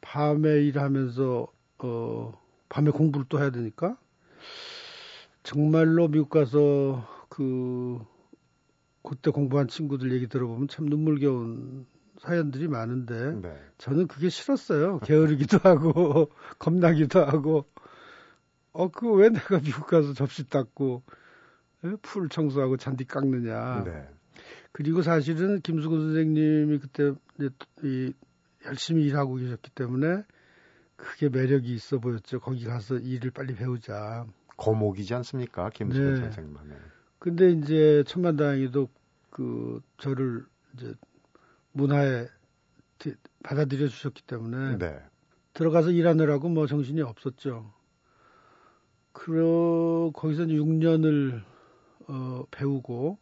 밤에 0.02 0.62
일하면서 0.64 1.46
어 1.78 2.42
밤에 2.68 2.90
공부를 2.90 3.24
또 3.30 3.40
해야 3.40 3.50
되니까 3.50 3.96
정말로 5.42 6.08
미국 6.08 6.28
가서 6.28 7.08
그 7.30 7.98
그때 9.02 9.30
공부한 9.30 9.66
친구들 9.66 10.12
얘기 10.12 10.28
들어보면 10.28 10.68
참 10.68 10.86
눈물겨운 10.86 11.86
사연들이 12.18 12.68
많은데 12.68 13.32
네. 13.40 13.56
저는 13.78 14.08
그게 14.08 14.28
싫었어요. 14.28 14.98
게으르기도 15.00 15.58
하고 15.62 16.30
겁나기도 16.58 17.24
하고 17.24 17.64
어그왜 18.74 19.30
내가 19.30 19.60
미국 19.60 19.86
가서 19.86 20.12
접시 20.12 20.48
닦고 20.48 21.02
예? 21.84 21.96
풀 22.02 22.28
청소하고 22.28 22.76
잔디 22.76 23.04
깎느냐. 23.04 23.84
네. 23.84 24.08
그리고 24.72 25.02
사실은 25.02 25.60
김수근 25.60 26.00
선생님이 26.00 26.78
그때 26.78 27.12
이 27.84 28.12
열심히 28.66 29.04
일하고 29.04 29.36
계셨기 29.36 29.70
때문에 29.70 30.24
그게 30.96 31.28
매력이 31.28 31.72
있어 31.72 31.98
보였죠. 31.98 32.40
거기 32.40 32.64
가서 32.64 32.96
일을 32.96 33.30
빨리 33.30 33.54
배우자. 33.54 34.26
고목이지 34.56 35.14
않습니까? 35.14 35.70
김수근 35.70 36.14
네. 36.14 36.20
선생님 36.20 36.56
하면. 36.56 36.78
근데 37.18 37.50
이제 37.50 38.02
천만다행히도 38.06 38.88
그 39.30 39.80
저를 39.98 40.44
이제 40.74 40.94
문화에 41.72 42.26
받아들여 43.42 43.88
주셨기 43.88 44.22
때문에 44.22 44.78
네. 44.78 44.98
들어가서 45.52 45.90
일하느라고 45.90 46.48
뭐 46.48 46.66
정신이 46.66 47.02
없었죠. 47.02 47.72
그러 49.14 50.10
거기서 50.12 50.44
6년을 50.44 51.42
어, 52.08 52.44
배우고 52.50 53.16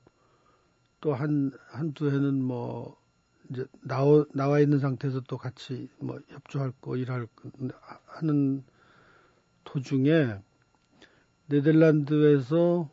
또 1.01 1.15
한 1.15 1.53
한두 1.69 2.11
해는 2.11 2.43
뭐 2.43 2.97
이제 3.51 3.67
나와 3.83 4.25
나와 4.33 4.61
있는 4.61 4.79
상태에서 4.79 5.21
또 5.29 5.37
같이 5.37 5.89
뭐 6.01 6.19
협조할 6.29 6.73
거 6.81 6.97
일할 6.97 7.27
거 7.37 7.51
하는 8.07 8.65
도중에 9.65 10.39
네덜란드에서 11.47 12.89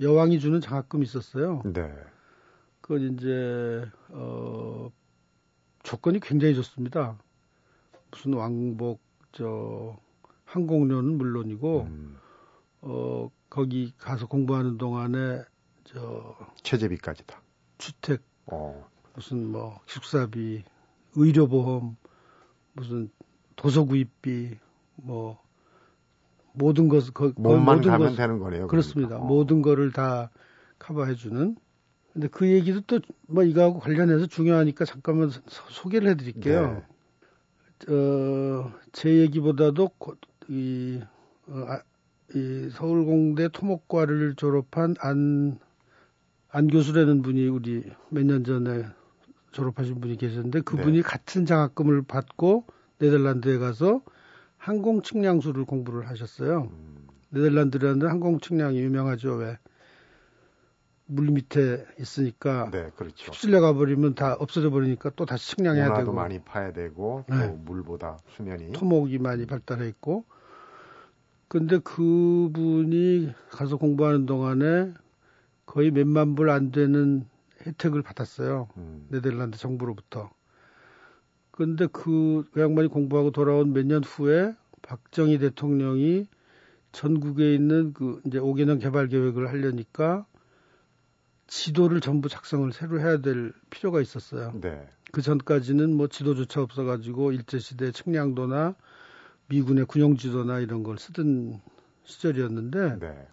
여왕이 0.00 0.40
주는 0.40 0.60
장학금이 0.60 1.04
있었어요. 1.04 1.62
네. 1.66 1.92
그건 2.80 3.12
이제 3.12 3.84
어 4.08 4.90
조건이 5.82 6.20
굉장히 6.20 6.54
좋습니다. 6.54 7.18
무슨 8.10 8.34
왕복 8.34 9.00
저 9.32 9.98
항공료는 10.44 11.18
물론이고 11.18 11.82
음. 11.82 12.16
어 12.80 13.30
거기 13.50 13.92
가서 13.98 14.26
공부하는 14.26 14.78
동안에 14.78 15.42
저 15.84 16.36
체제비까지 16.62 17.26
다. 17.26 17.42
주택 17.78 18.22
어. 18.46 18.86
무슨 19.14 19.50
뭐 19.50 19.80
식사비, 19.86 20.62
의료보험, 21.14 21.96
무슨 22.74 23.10
도서구입비 23.56 24.58
뭐 24.96 25.42
모든 26.52 26.88
것을 26.88 27.12
거, 27.12 27.32
몸만 27.36 27.76
모든 27.78 27.90
가면 27.90 28.08
것, 28.10 28.16
되는 28.16 28.38
거네요. 28.38 28.66
그러니까. 28.66 28.66
그렇습니다. 28.68 29.08
그러니까. 29.10 29.26
모든 29.28 29.62
거를 29.62 29.92
다 29.92 30.30
커버해 30.78 31.14
주는. 31.14 31.56
근데 32.12 32.28
그 32.28 32.48
얘기도 32.48 32.80
또 32.82 32.98
뭐 33.30 33.44
이거하고 33.44 33.78
관련해서 33.78 34.26
중요하니까 34.26 34.84
잠깐만 34.86 35.30
소, 35.30 35.88
개를 35.90 36.08
해드릴게요. 36.10 36.82
네. 37.86 37.92
어, 37.94 38.72
제 38.92 39.18
얘기보다도 39.18 39.90
이, 40.48 41.00
어, 41.46 41.64
아, 41.68 41.82
이 42.34 42.68
서울공대 42.72 43.48
토목과를 43.48 44.34
졸업한 44.34 44.94
안, 45.00 45.58
안 46.50 46.68
교수라는 46.68 47.22
분이 47.22 47.46
우리 47.48 47.90
몇 48.10 48.24
년 48.24 48.44
전에 48.44 48.84
졸업하신 49.52 50.00
분이 50.00 50.16
계셨는데 50.18 50.60
그분이 50.60 50.96
네. 50.98 51.02
같은 51.02 51.46
장학금을 51.46 52.02
받고 52.02 52.66
네덜란드에 52.98 53.58
가서 53.58 54.02
항공 54.58 55.02
측량술을 55.02 55.64
공부를 55.64 56.08
하셨어요. 56.08 56.68
음. 56.70 57.08
네덜란드라는 57.30 58.06
항공 58.06 58.40
측량이 58.40 58.78
유명하죠. 58.78 59.34
왜? 59.36 59.58
물 61.06 61.30
밑에 61.30 61.86
있으니까 61.98 62.68
네, 62.70 62.90
그렇죠. 62.94 63.32
휩쓸려 63.32 63.62
가버리면 63.62 64.14
다 64.14 64.34
없어져 64.38 64.68
버리니까 64.68 65.10
또 65.16 65.24
다시 65.24 65.56
측량해야 65.56 65.94
되고 65.94 66.12
많이 66.12 66.38
파야 66.40 66.72
되고 66.72 67.24
또 67.26 67.34
네. 67.34 67.46
물보다 67.64 68.18
수면이 68.36 68.72
토목이 68.72 69.18
많이 69.18 69.46
발달해 69.46 69.88
있고 69.88 70.26
근데 71.48 71.78
그분이 71.78 73.32
가서 73.50 73.76
공부하는 73.78 74.26
동안에 74.26 74.92
거의 75.66 75.90
몇만 75.90 76.34
불 76.34 76.50
안 76.50 76.70
되는 76.70 77.26
혜택을 77.66 78.02
받았어요. 78.02 78.68
음. 78.76 79.06
네덜란드 79.10 79.58
정부로부터. 79.58 80.30
근데 81.50 81.86
그, 81.90 82.44
그 82.52 82.60
양반이 82.60 82.88
공부하고 82.88 83.30
돌아온 83.32 83.72
몇 83.72 83.84
년 83.86 84.04
후에 84.04 84.54
박정희 84.82 85.38
대통령이 85.38 86.26
전국에 86.92 87.54
있는 87.54 87.92
그 87.92 88.20
이제 88.26 88.38
5개년 88.38 88.80
개발 88.80 89.08
계획을 89.08 89.48
하려니까 89.48 90.26
지도를 91.46 92.00
전부 92.00 92.28
작성을 92.28 92.70
새로 92.72 93.00
해야 93.00 93.18
될 93.18 93.52
필요가 93.70 94.00
있었어요. 94.00 94.52
네. 94.60 94.86
그 95.12 95.22
전까지는 95.22 95.94
뭐 95.96 96.06
지도조차 96.06 96.62
없어가지고 96.62 97.32
일제시대 97.32 97.92
측량도나 97.92 98.74
미군의 99.48 99.86
군용지도나 99.86 100.60
이런 100.60 100.82
걸 100.82 100.98
쓰던 100.98 101.60
시절이었는데 102.04 102.98
네. 102.98 103.26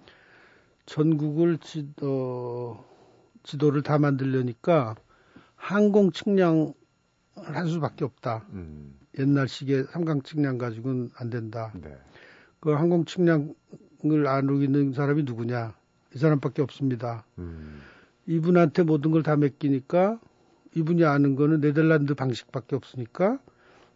전국을 0.85 1.57
지, 1.57 1.89
어, 2.01 2.83
지도를 3.43 3.81
다 3.83 3.97
만들려니까 3.97 4.95
항공 5.55 6.11
측량 6.11 6.73
할 7.35 7.67
수밖에 7.67 8.05
없다. 8.05 8.45
음. 8.51 8.97
옛날 9.19 9.47
시계 9.47 9.83
삼강 9.83 10.21
측량 10.23 10.57
가지고는 10.57 11.09
안 11.15 11.29
된다. 11.29 11.71
네. 11.75 11.95
그 12.59 12.71
항공 12.71 13.05
측량을 13.05 14.27
아는 14.27 14.61
있는 14.61 14.93
사람이 14.93 15.23
누구냐? 15.23 15.73
이 16.13 16.17
사람밖에 16.17 16.61
없습니다. 16.61 17.25
음. 17.37 17.81
이분한테 18.27 18.83
모든 18.83 19.11
걸 19.11 19.21
다 19.21 19.35
맡기니까 19.35 20.19
이분이 20.75 21.03
아는 21.05 21.35
거는 21.35 21.61
네덜란드 21.61 22.15
방식밖에 22.15 22.75
없으니까 22.75 23.39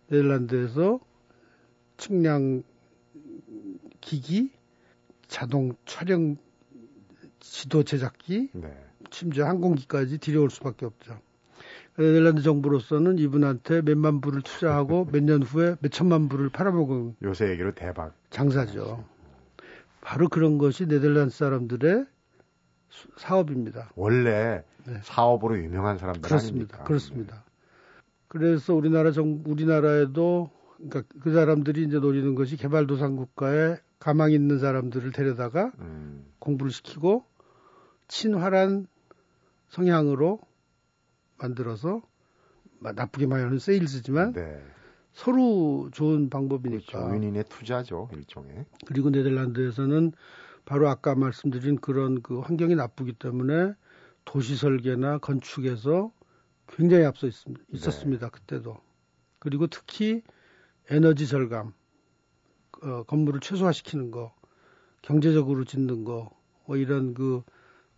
네덜란드에서 0.08 1.00
측량 2.00 2.64
기기, 4.02 4.52
자동 5.28 5.74
촬영 5.86 6.38
지도 7.40 7.84
제작기, 7.84 8.50
네. 8.54 8.74
심지어 9.12 9.46
항공기까지 9.46 10.18
들여올 10.18 10.50
수밖에 10.50 10.86
없죠. 10.86 11.20
네덜란드 11.98 12.42
정부로서는 12.42 13.20
이분한테 13.20 13.82
몇만 13.82 14.22
불을 14.22 14.42
투자하고 14.42 15.06
몇 15.12 15.22
년 15.24 15.44
후에 15.44 15.76
몇 15.82 15.92
천만 15.92 16.30
불을 16.30 16.50
팔아먹은 16.50 17.18
요새 17.22 17.50
얘기로 17.52 17.74
대박 17.76 18.16
장사죠. 18.30 19.04
바로 20.02 20.30
그런 20.30 20.58
것이 20.58 20.88
네덜란드 20.88 21.36
사람들의 21.36 22.06
사업입니다. 23.18 23.92
원래 23.96 24.64
네. 24.86 25.00
사업으로 25.04 25.60
유명한 25.60 25.98
사람들 25.98 26.22
그렇습니다. 26.22 26.76
아닙니까? 26.76 26.84
그렇습니다. 26.86 27.44
그래서 28.30 28.74
우리나라 28.74 29.12
정 29.12 29.44
우리나라에도 29.46 30.50
그러니까 30.80 31.04
그 31.22 31.34
사람들이 31.34 31.84
이제 31.84 32.00
노리는 32.00 32.36
것이 32.36 32.56
개발도상 32.56 33.16
국가에 33.18 33.78
가망 34.00 34.32
있는 34.32 34.60
사람들을 34.60 35.12
데려다가 35.12 35.74
음, 35.80 36.26
공부를 36.40 36.72
시키고 36.72 37.26
친화란 38.08 38.88
성향으로 39.68 40.40
만들어서 41.38 42.02
나쁘게 42.80 43.28
말하면 43.28 43.60
세일즈지만 43.60 44.34
네. 44.34 44.64
서로 45.12 45.90
좋은 45.92 46.30
방법이니까. 46.30 47.00
그렇죠. 47.00 47.14
윈인의 47.14 47.44
투자죠 47.50 48.10
일종의. 48.14 48.66
그리고 48.86 49.10
네덜란드에서는 49.10 50.14
바로 50.66 50.88
아까 50.88 51.16
말씀드린 51.16 51.78
그런 51.78 52.22
그 52.22 52.40
환경이 52.40 52.76
나쁘기 52.76 53.14
때문에 53.14 53.74
도시 54.24 54.56
설계나 54.56 55.18
건축에서 55.18 56.12
굉장히 56.68 57.06
앞서 57.06 57.28
있, 57.28 57.34
있었습니다. 57.74 58.28
네. 58.28 58.32
그때도. 58.32 58.78
그리고 59.40 59.68
특히 59.68 60.22
에너지 60.90 61.28
절감, 61.28 61.74
어, 62.82 63.04
건물을 63.04 63.42
최소화시키는 63.42 64.10
거, 64.10 64.34
경제적으로 65.02 65.64
짓는 65.64 66.04
거, 66.04 66.32
뭐 66.66 66.78
이런 66.78 67.14
그 67.14 67.44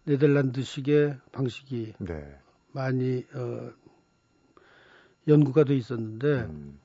네덜란드식의 0.04 1.18
방식이 1.32 1.94
네. 2.00 2.40
많이 2.74 3.26
어, 3.34 3.72
연구가 5.28 5.64
돼 5.64 5.76
있었는데 5.76 6.28
음, 6.42 6.80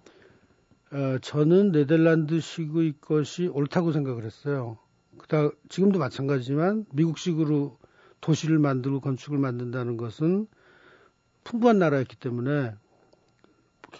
어, 0.92 1.18
저는 1.20 1.72
네덜란드식의 1.72 2.94
것이 3.00 3.48
옳다고 3.48 3.92
생각을 3.92 4.24
했어요. 4.24 4.78
그다 5.18 5.50
지금도 5.68 5.98
마찬가지지만 5.98 6.86
미국식으로 6.92 7.78
도시를 8.20 8.58
만들고 8.58 9.00
건축을 9.00 9.38
만든다는 9.38 9.96
것은 9.96 10.46
풍부한 11.44 11.78
나라였기 11.78 12.16
때문에 12.16 12.74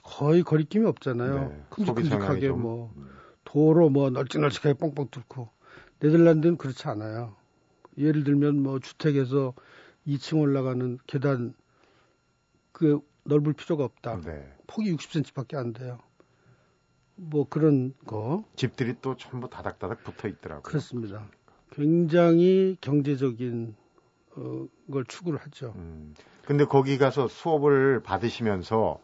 거의 0.03 0.43
거리낌이 0.43 0.87
없잖아요. 0.87 1.49
네. 1.49 1.65
큼직큼직하게 1.71 2.49
좀, 2.49 2.63
뭐 2.63 2.93
음, 2.97 3.11
도로 3.45 3.89
뭐 3.89 4.11
널찍널찍하게 4.11 4.75
뻥뻥 4.75 5.09
뚫고 5.11 5.49
네덜란드는 6.01 6.57
그렇지 6.57 6.89
않아요. 6.89 7.35
예를 7.99 8.25
들면 8.25 8.63
뭐 8.63 8.79
주택에서 8.79 9.55
2층 10.07 10.41
올라가는 10.41 10.99
계단 11.07 11.55
그 12.73 13.01
넓을 13.25 13.55
필요가 13.55 13.85
없다. 13.85 14.21
네. 14.21 14.53
폭이 14.67 14.95
60cm밖에 14.95 15.57
안 15.57 15.73
돼요. 15.73 15.99
뭐 17.15 17.49
그런 17.49 17.95
거 18.07 18.45
집들이 18.57 18.95
또 19.01 19.17
전부 19.17 19.49
다닥다닥 19.49 20.05
붙어 20.05 20.29
있더라고요. 20.29 20.63
그렇습니다. 20.63 21.27
굉장히 21.71 22.77
경제적인 22.81 23.75
어, 24.37 24.67
걸 24.91 25.05
추구를 25.07 25.39
하죠. 25.41 25.73
음. 25.77 26.15
근데 26.45 26.65
거기 26.65 26.99
가서 26.99 27.27
수업을 27.27 28.03
받으시면서 28.03 29.01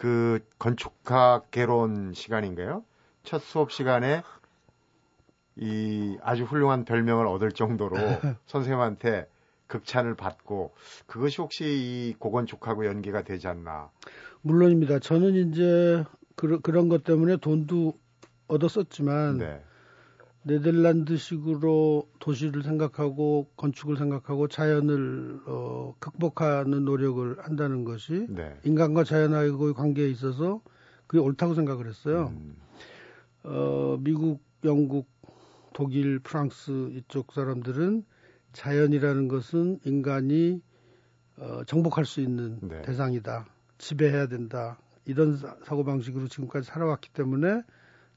그 0.00 0.40
건축학 0.58 1.50
개론 1.50 2.14
시간인가요? 2.14 2.84
첫 3.22 3.42
수업 3.42 3.70
시간에 3.70 4.22
이 5.56 6.16
아주 6.22 6.44
훌륭한 6.44 6.86
별명을 6.86 7.26
얻을 7.26 7.52
정도로 7.52 7.96
선생님한테 8.46 9.28
극찬을 9.66 10.14
받고 10.14 10.72
그것이 11.06 11.42
혹시 11.42 11.64
이 11.66 12.14
고건축하고 12.18 12.86
연계가 12.86 13.24
되지 13.24 13.46
않나? 13.46 13.90
물론입니다. 14.40 15.00
저는 15.00 15.34
이제 15.34 16.02
그, 16.34 16.60
그런 16.60 16.88
것 16.88 17.04
때문에 17.04 17.36
돈도 17.36 17.92
얻었었지만 18.48 19.36
네. 19.36 19.62
네덜란드식으로 20.42 22.08
도시를 22.18 22.62
생각하고 22.62 23.48
건축을 23.56 23.96
생각하고 23.96 24.48
자연을 24.48 25.40
어, 25.46 25.94
극복하는 25.98 26.84
노력을 26.84 27.38
한다는 27.40 27.84
것이 27.84 28.26
네. 28.28 28.56
인간과 28.64 29.04
자연하고의 29.04 29.74
관계에 29.74 30.08
있어서 30.08 30.62
그게 31.06 31.20
옳다고 31.20 31.54
생각을 31.54 31.86
했어요. 31.86 32.32
음, 32.32 32.56
어, 33.42 33.98
미국, 34.00 34.40
영국, 34.64 35.08
독일, 35.72 36.18
프랑스 36.20 36.90
이쪽 36.92 37.32
사람들은 37.32 38.04
자연이라는 38.52 39.28
것은 39.28 39.80
인간이 39.84 40.62
어, 41.36 41.64
정복할 41.64 42.04
수 42.04 42.20
있는 42.20 42.58
네. 42.62 42.82
대상이다. 42.82 43.46
지배해야 43.78 44.26
된다. 44.26 44.78
이런 45.06 45.36
사, 45.36 45.54
고방식으로 45.54 46.28
지금까지 46.28 46.66
살아왔기 46.66 47.10
때문에 47.12 47.62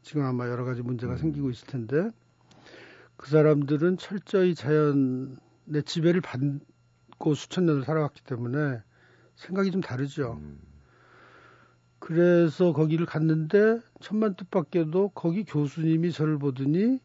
지금 0.03 0.23
아마 0.23 0.47
여러 0.47 0.65
가지 0.65 0.81
문제가 0.81 1.13
음. 1.13 1.17
생기고 1.17 1.49
있을 1.49 1.67
텐데 1.67 2.11
그 3.15 3.29
사람들은 3.29 3.97
철저히 3.97 4.53
자연의 4.53 5.83
지배를 5.85 6.21
받고 6.21 7.33
수천 7.33 7.65
년을 7.65 7.83
살아왔기 7.83 8.21
때문에 8.23 8.81
생각이 9.35 9.71
좀 9.71 9.81
다르죠. 9.81 10.37
음, 10.41 10.59
그래서 11.99 12.73
거기를 12.73 13.05
갔는데 13.05 13.79
천만 14.01 14.35
뜻밖에도 14.35 15.09
거기 15.09 15.43
교수님이 15.45 16.11
저를 16.11 16.37
보더니 16.37 16.99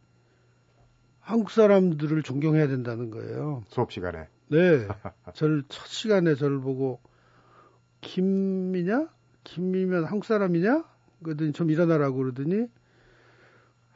한국 1.21 1.51
사람들을 1.51 2.23
존경해야 2.23 2.67
된다는 2.67 3.11
거예요. 3.11 3.63
수업 3.69 3.93
시간에. 3.93 4.29
네. 4.49 4.89
저를 5.35 5.63
첫 5.69 5.87
시간에 5.87 6.35
저를 6.35 6.61
보고 6.61 7.01
김이냐? 8.01 9.09
김이면 9.45 10.05
한국 10.05 10.25
사람이냐? 10.25 10.85
그러더니 11.23 11.53
좀 11.53 11.71
일어나라고 11.71 12.17
그러더니 12.17 12.69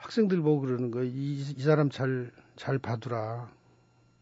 학생들 0.02 0.40
보고 0.42 0.60
그러는 0.60 0.90
거예요. 0.90 1.08
이, 1.08 1.40
이 1.40 1.62
사람 1.62 1.88
잘, 1.88 2.30
잘 2.56 2.78
봐두라. 2.78 3.50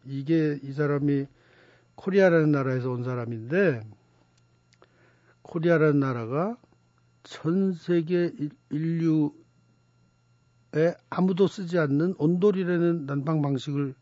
이게 0.05 0.59
이 0.63 0.71
사람이 0.73 1.25
코리아라는 1.95 2.51
나라에서 2.51 2.91
온 2.91 3.03
사람인데 3.03 3.81
코리아라는 5.41 5.99
나라가 5.99 6.57
전 7.23 7.73
세계 7.73 8.31
일- 8.37 8.51
인류에 8.69 9.31
아무도 11.09 11.47
쓰지 11.47 11.77
않는 11.77 12.15
온돌이라는 12.17 13.05
난방 13.05 13.41
방식을 13.41 13.93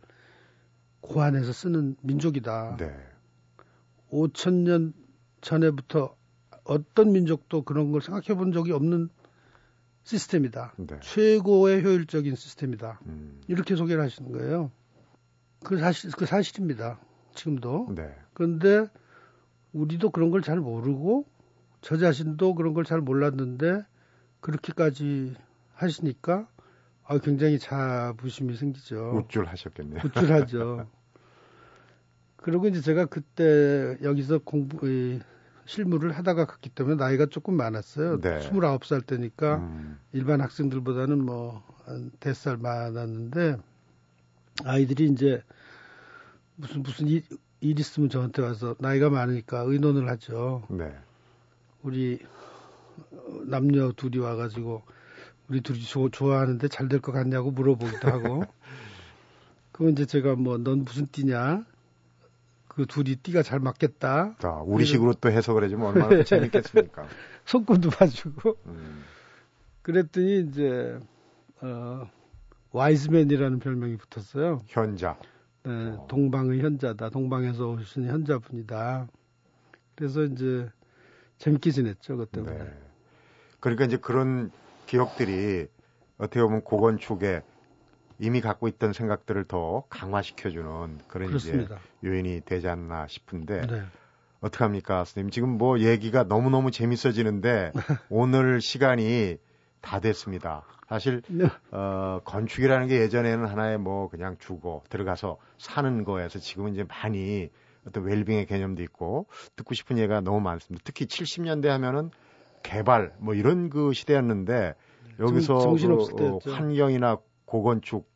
고안해서 1.01 1.51
쓰는 1.53 1.95
민족이다. 2.01 2.77
네. 2.77 2.93
5천 4.11 4.63
년 4.63 4.93
전에부터 5.41 6.15
어떤 6.65 7.11
민족도 7.13 7.63
그런 7.63 7.91
걸 7.91 8.01
생각해 8.01 8.37
본 8.37 8.51
적이 8.51 8.73
없는 8.73 9.09
시스템이다. 10.09 10.73
네. 10.77 10.99
최고의 11.01 11.83
효율적인 11.83 12.33
시스템이다. 12.35 12.99
음, 13.05 13.39
이렇게 13.47 13.75
소개를 13.75 14.01
하시는 14.03 14.31
거예요. 14.31 14.71
그 15.63 15.77
사실, 15.77 16.09
그 16.11 16.25
사실입니다. 16.25 16.99
지금도. 17.35 17.89
네. 17.95 18.15
그런데 18.33 18.87
우리도 19.73 20.09
그런 20.09 20.31
걸 20.31 20.41
잘 20.41 20.59
모르고 20.59 21.25
저 21.81 21.95
자신도 21.97 22.55
그런 22.55 22.73
걸 22.73 22.85
잘 22.85 23.01
몰랐는데 23.01 23.83
그렇게까지 24.41 25.35
하시니까 25.75 26.47
아, 27.03 27.17
굉장히 27.19 27.59
자부심이 27.59 28.55
생기죠. 28.55 29.11
우쭐하셨겠네요. 29.25 30.01
우쭐하죠. 30.05 30.87
그리고 32.37 32.67
이제 32.67 32.81
제가 32.81 33.05
그때 33.05 33.97
여기서 34.01 34.39
공부, 34.39 34.89
이, 34.89 35.19
실무를 35.69 36.13
하다가 36.13 36.45
갔기 36.45 36.69
때문에 36.71 36.95
나이가 36.95 37.27
조금 37.27 37.53
많았어요. 37.55 38.19
네. 38.21 38.39
29살 38.39 39.05
때니까 39.05 39.57
음, 39.57 39.99
일반 40.13 40.41
학생들보다는 40.41 41.23
뭐, 41.23 41.63
한 41.85 42.09
대살 42.19 42.57
많았는데, 42.57 43.57
아이들이 44.65 45.09
이제 45.09 45.43
무슨, 46.55 46.81
무슨 46.81 47.07
일, 47.07 47.23
일 47.61 47.79
있으면 47.79 48.09
저한테 48.09 48.41
와서 48.41 48.75
나이가 48.79 49.11
많으니까 49.11 49.59
의논을 49.59 50.09
하죠. 50.09 50.63
네. 50.69 50.91
우리 51.83 52.17
어, 53.11 53.41
남녀 53.45 53.91
둘이 53.91 54.17
와가지고 54.17 54.81
우리 55.49 55.61
둘이 55.61 55.81
조- 55.81 56.09
좋아하는데 56.09 56.67
잘 56.67 56.89
될 56.89 56.99
것 56.99 57.11
같냐고 57.11 57.51
물어보기도 57.51 58.07
하고 58.09 58.43
그건 59.71 59.91
이제 59.91 60.05
제가 60.05 60.35
뭐 60.35 60.57
넌 60.57 60.83
무슨 60.83 61.07
띠냐 61.11 61.63
그 62.79 62.85
둘이 62.85 63.17
띠가 63.17 63.43
잘 63.43 63.59
맞겠다 63.59 64.35
자, 64.39 64.51
우리식으로 64.65 65.15
또 65.15 65.29
해석을 65.29 65.65
해주면 65.65 65.87
얼마나 65.87 66.23
재밌겠습니까? 66.23 67.07
손금도 67.43 67.89
봐주고 67.89 68.55
음, 68.67 69.03
그랬더니 69.81 70.47
이제 70.47 70.97
어 71.59 72.09
와이즈맨이라는 72.71 73.59
별명이 73.59 73.97
붙었어요. 73.97 74.61
현자. 74.67 75.17
네, 75.63 75.71
어. 75.71 76.07
동방의 76.07 76.61
현자다. 76.61 77.09
동방에서 77.09 77.67
오신 77.71 78.05
현자분이다. 78.05 79.09
그래서 79.95 80.23
이제 80.23 80.69
재밌게 81.37 81.71
지냈죠, 81.71 82.13
그것 82.13 82.31
때문에. 82.31 82.59
네. 82.59 82.73
그러니까 83.59 83.83
이제 83.83 83.97
그런 83.97 84.51
기억들이 84.85 85.67
어떻게 86.17 86.41
보면 86.41 86.61
고건축에 86.61 87.41
이미 88.19 88.41
갖고 88.41 88.67
있던 88.67 88.93
생각들을 88.93 89.45
더 89.45 89.83
강화시켜주는 89.89 90.99
그런 91.07 91.27
그렇습니다. 91.29 91.75
이제 92.01 92.07
요인이 92.07 92.41
되지 92.45 92.67
않나 92.67 93.07
싶은데 93.07 93.65
네. 93.65 93.81
어떡합니까, 94.41 95.05
선생님? 95.05 95.31
지금 95.31 95.57
뭐 95.57 95.79
얘기가 95.79 96.23
너무 96.25 96.49
너무 96.49 96.71
재밌어지는데 96.71 97.71
오늘 98.09 98.61
시간이 98.61 99.37
다 99.81 99.99
됐습니다. 99.99 100.63
사실 100.87 101.21
네. 101.27 101.45
어, 101.71 102.19
건축이라는 102.25 102.87
게 102.87 102.99
예전에는 103.01 103.45
하나의 103.45 103.77
뭐 103.77 104.09
그냥 104.09 104.37
주고 104.39 104.83
들어가서 104.89 105.37
사는 105.57 106.03
거에서 106.03 106.39
지금은 106.39 106.73
이제 106.73 106.83
많이 106.83 107.49
어떤 107.87 108.03
웰빙의 108.03 108.45
개념도 108.47 108.81
있고 108.83 109.27
듣고 109.55 109.73
싶은 109.73 109.97
얘기가 109.97 110.21
너무 110.21 110.41
많습니다. 110.41 110.81
특히 110.85 111.05
70년대 111.05 111.67
하면은 111.67 112.11
개발 112.63 113.13
뭐 113.19 113.33
이런 113.35 113.69
그 113.69 113.93
시대였는데 113.93 114.73
여기서 115.19 115.59
정- 115.59 115.77
정신없을 115.77 116.15
그. 116.43 116.51
환경이나 116.51 117.17
고건축 117.49 118.07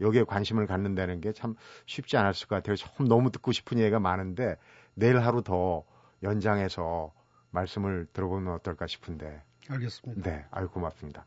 여기에 0.00 0.24
관심을 0.24 0.66
갖는다는 0.66 1.20
게 1.20 1.32
참 1.32 1.54
쉽지 1.86 2.16
않았을 2.16 2.48
것 2.48 2.56
같아요. 2.56 2.74
참 2.76 3.06
너무 3.06 3.30
듣고 3.30 3.52
싶은 3.52 3.78
얘기가 3.78 4.00
많은데 4.00 4.56
내일 4.94 5.20
하루 5.20 5.42
더 5.42 5.84
연장해서 6.22 7.12
말씀을 7.50 8.06
들어보면 8.12 8.52
어떨까 8.54 8.86
싶은데. 8.86 9.42
알겠습니다. 9.70 10.28
네, 10.28 10.44
아유 10.50 10.68
고맙습니다. 10.68 11.24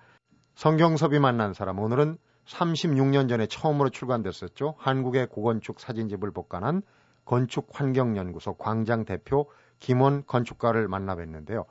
성경섭이 0.56 1.20
만난 1.20 1.54
사람 1.54 1.80
오늘은 1.80 2.18
36년 2.46 3.30
전에 3.30 3.48
처음으로 3.48 3.90
출간됐었죠. 3.90 4.76
한국의 4.78 5.28
고건축 5.28 5.80
사진집을 5.80 6.32
복간한 6.32 6.82
건축환경연구소 7.26 8.56
광장 8.56 9.06
대표 9.06 9.50
김원 9.80 10.26
건축가를 10.26 10.88
만나 10.88 11.16
뵀는데요. 11.16 11.66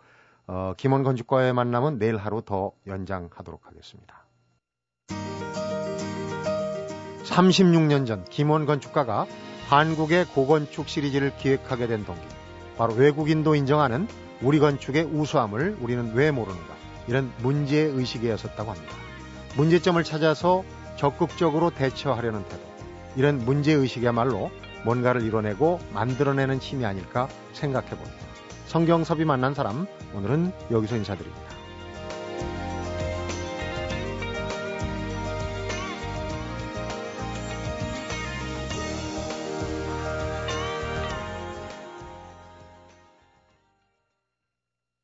어, 0.46 0.72
김원 0.76 1.02
건축가의 1.02 1.52
만남은 1.52 1.98
내일 1.98 2.16
하루 2.16 2.42
더 2.42 2.72
연장하도록 2.86 3.66
하겠습니다. 3.66 4.23
36년 7.24 8.06
전 8.06 8.24
김원 8.24 8.66
건 8.66 8.80
축가가 8.80 9.26
한국의 9.68 10.26
고건축 10.26 10.88
시리즈를 10.88 11.36
기획하게 11.36 11.86
된 11.86 12.04
동기. 12.04 12.22
바로 12.76 12.94
외국인도 12.94 13.54
인정하는 13.54 14.06
우리 14.42 14.58
건축의 14.58 15.04
우수함을 15.04 15.78
우리는 15.80 16.12
왜 16.14 16.30
모르는가. 16.30 16.74
이런 17.06 17.32
문제 17.38 17.78
의식이었었다고 17.78 18.70
합니다. 18.70 18.94
문제점을 19.56 20.02
찾아서 20.04 20.64
적극적으로 20.96 21.70
대처하려는 21.70 22.44
태도. 22.44 22.62
이런 23.16 23.38
문제 23.44 23.72
의식이야말로 23.72 24.50
뭔가를 24.84 25.22
이뤄내고 25.22 25.80
만들어내는 25.92 26.58
힘이 26.58 26.84
아닐까 26.84 27.28
생각해 27.52 27.88
봅니다. 27.90 28.18
성경섭이 28.66 29.24
만난 29.24 29.54
사람, 29.54 29.86
오늘은 30.14 30.52
여기서 30.70 30.96
인사드립니다. 30.96 31.53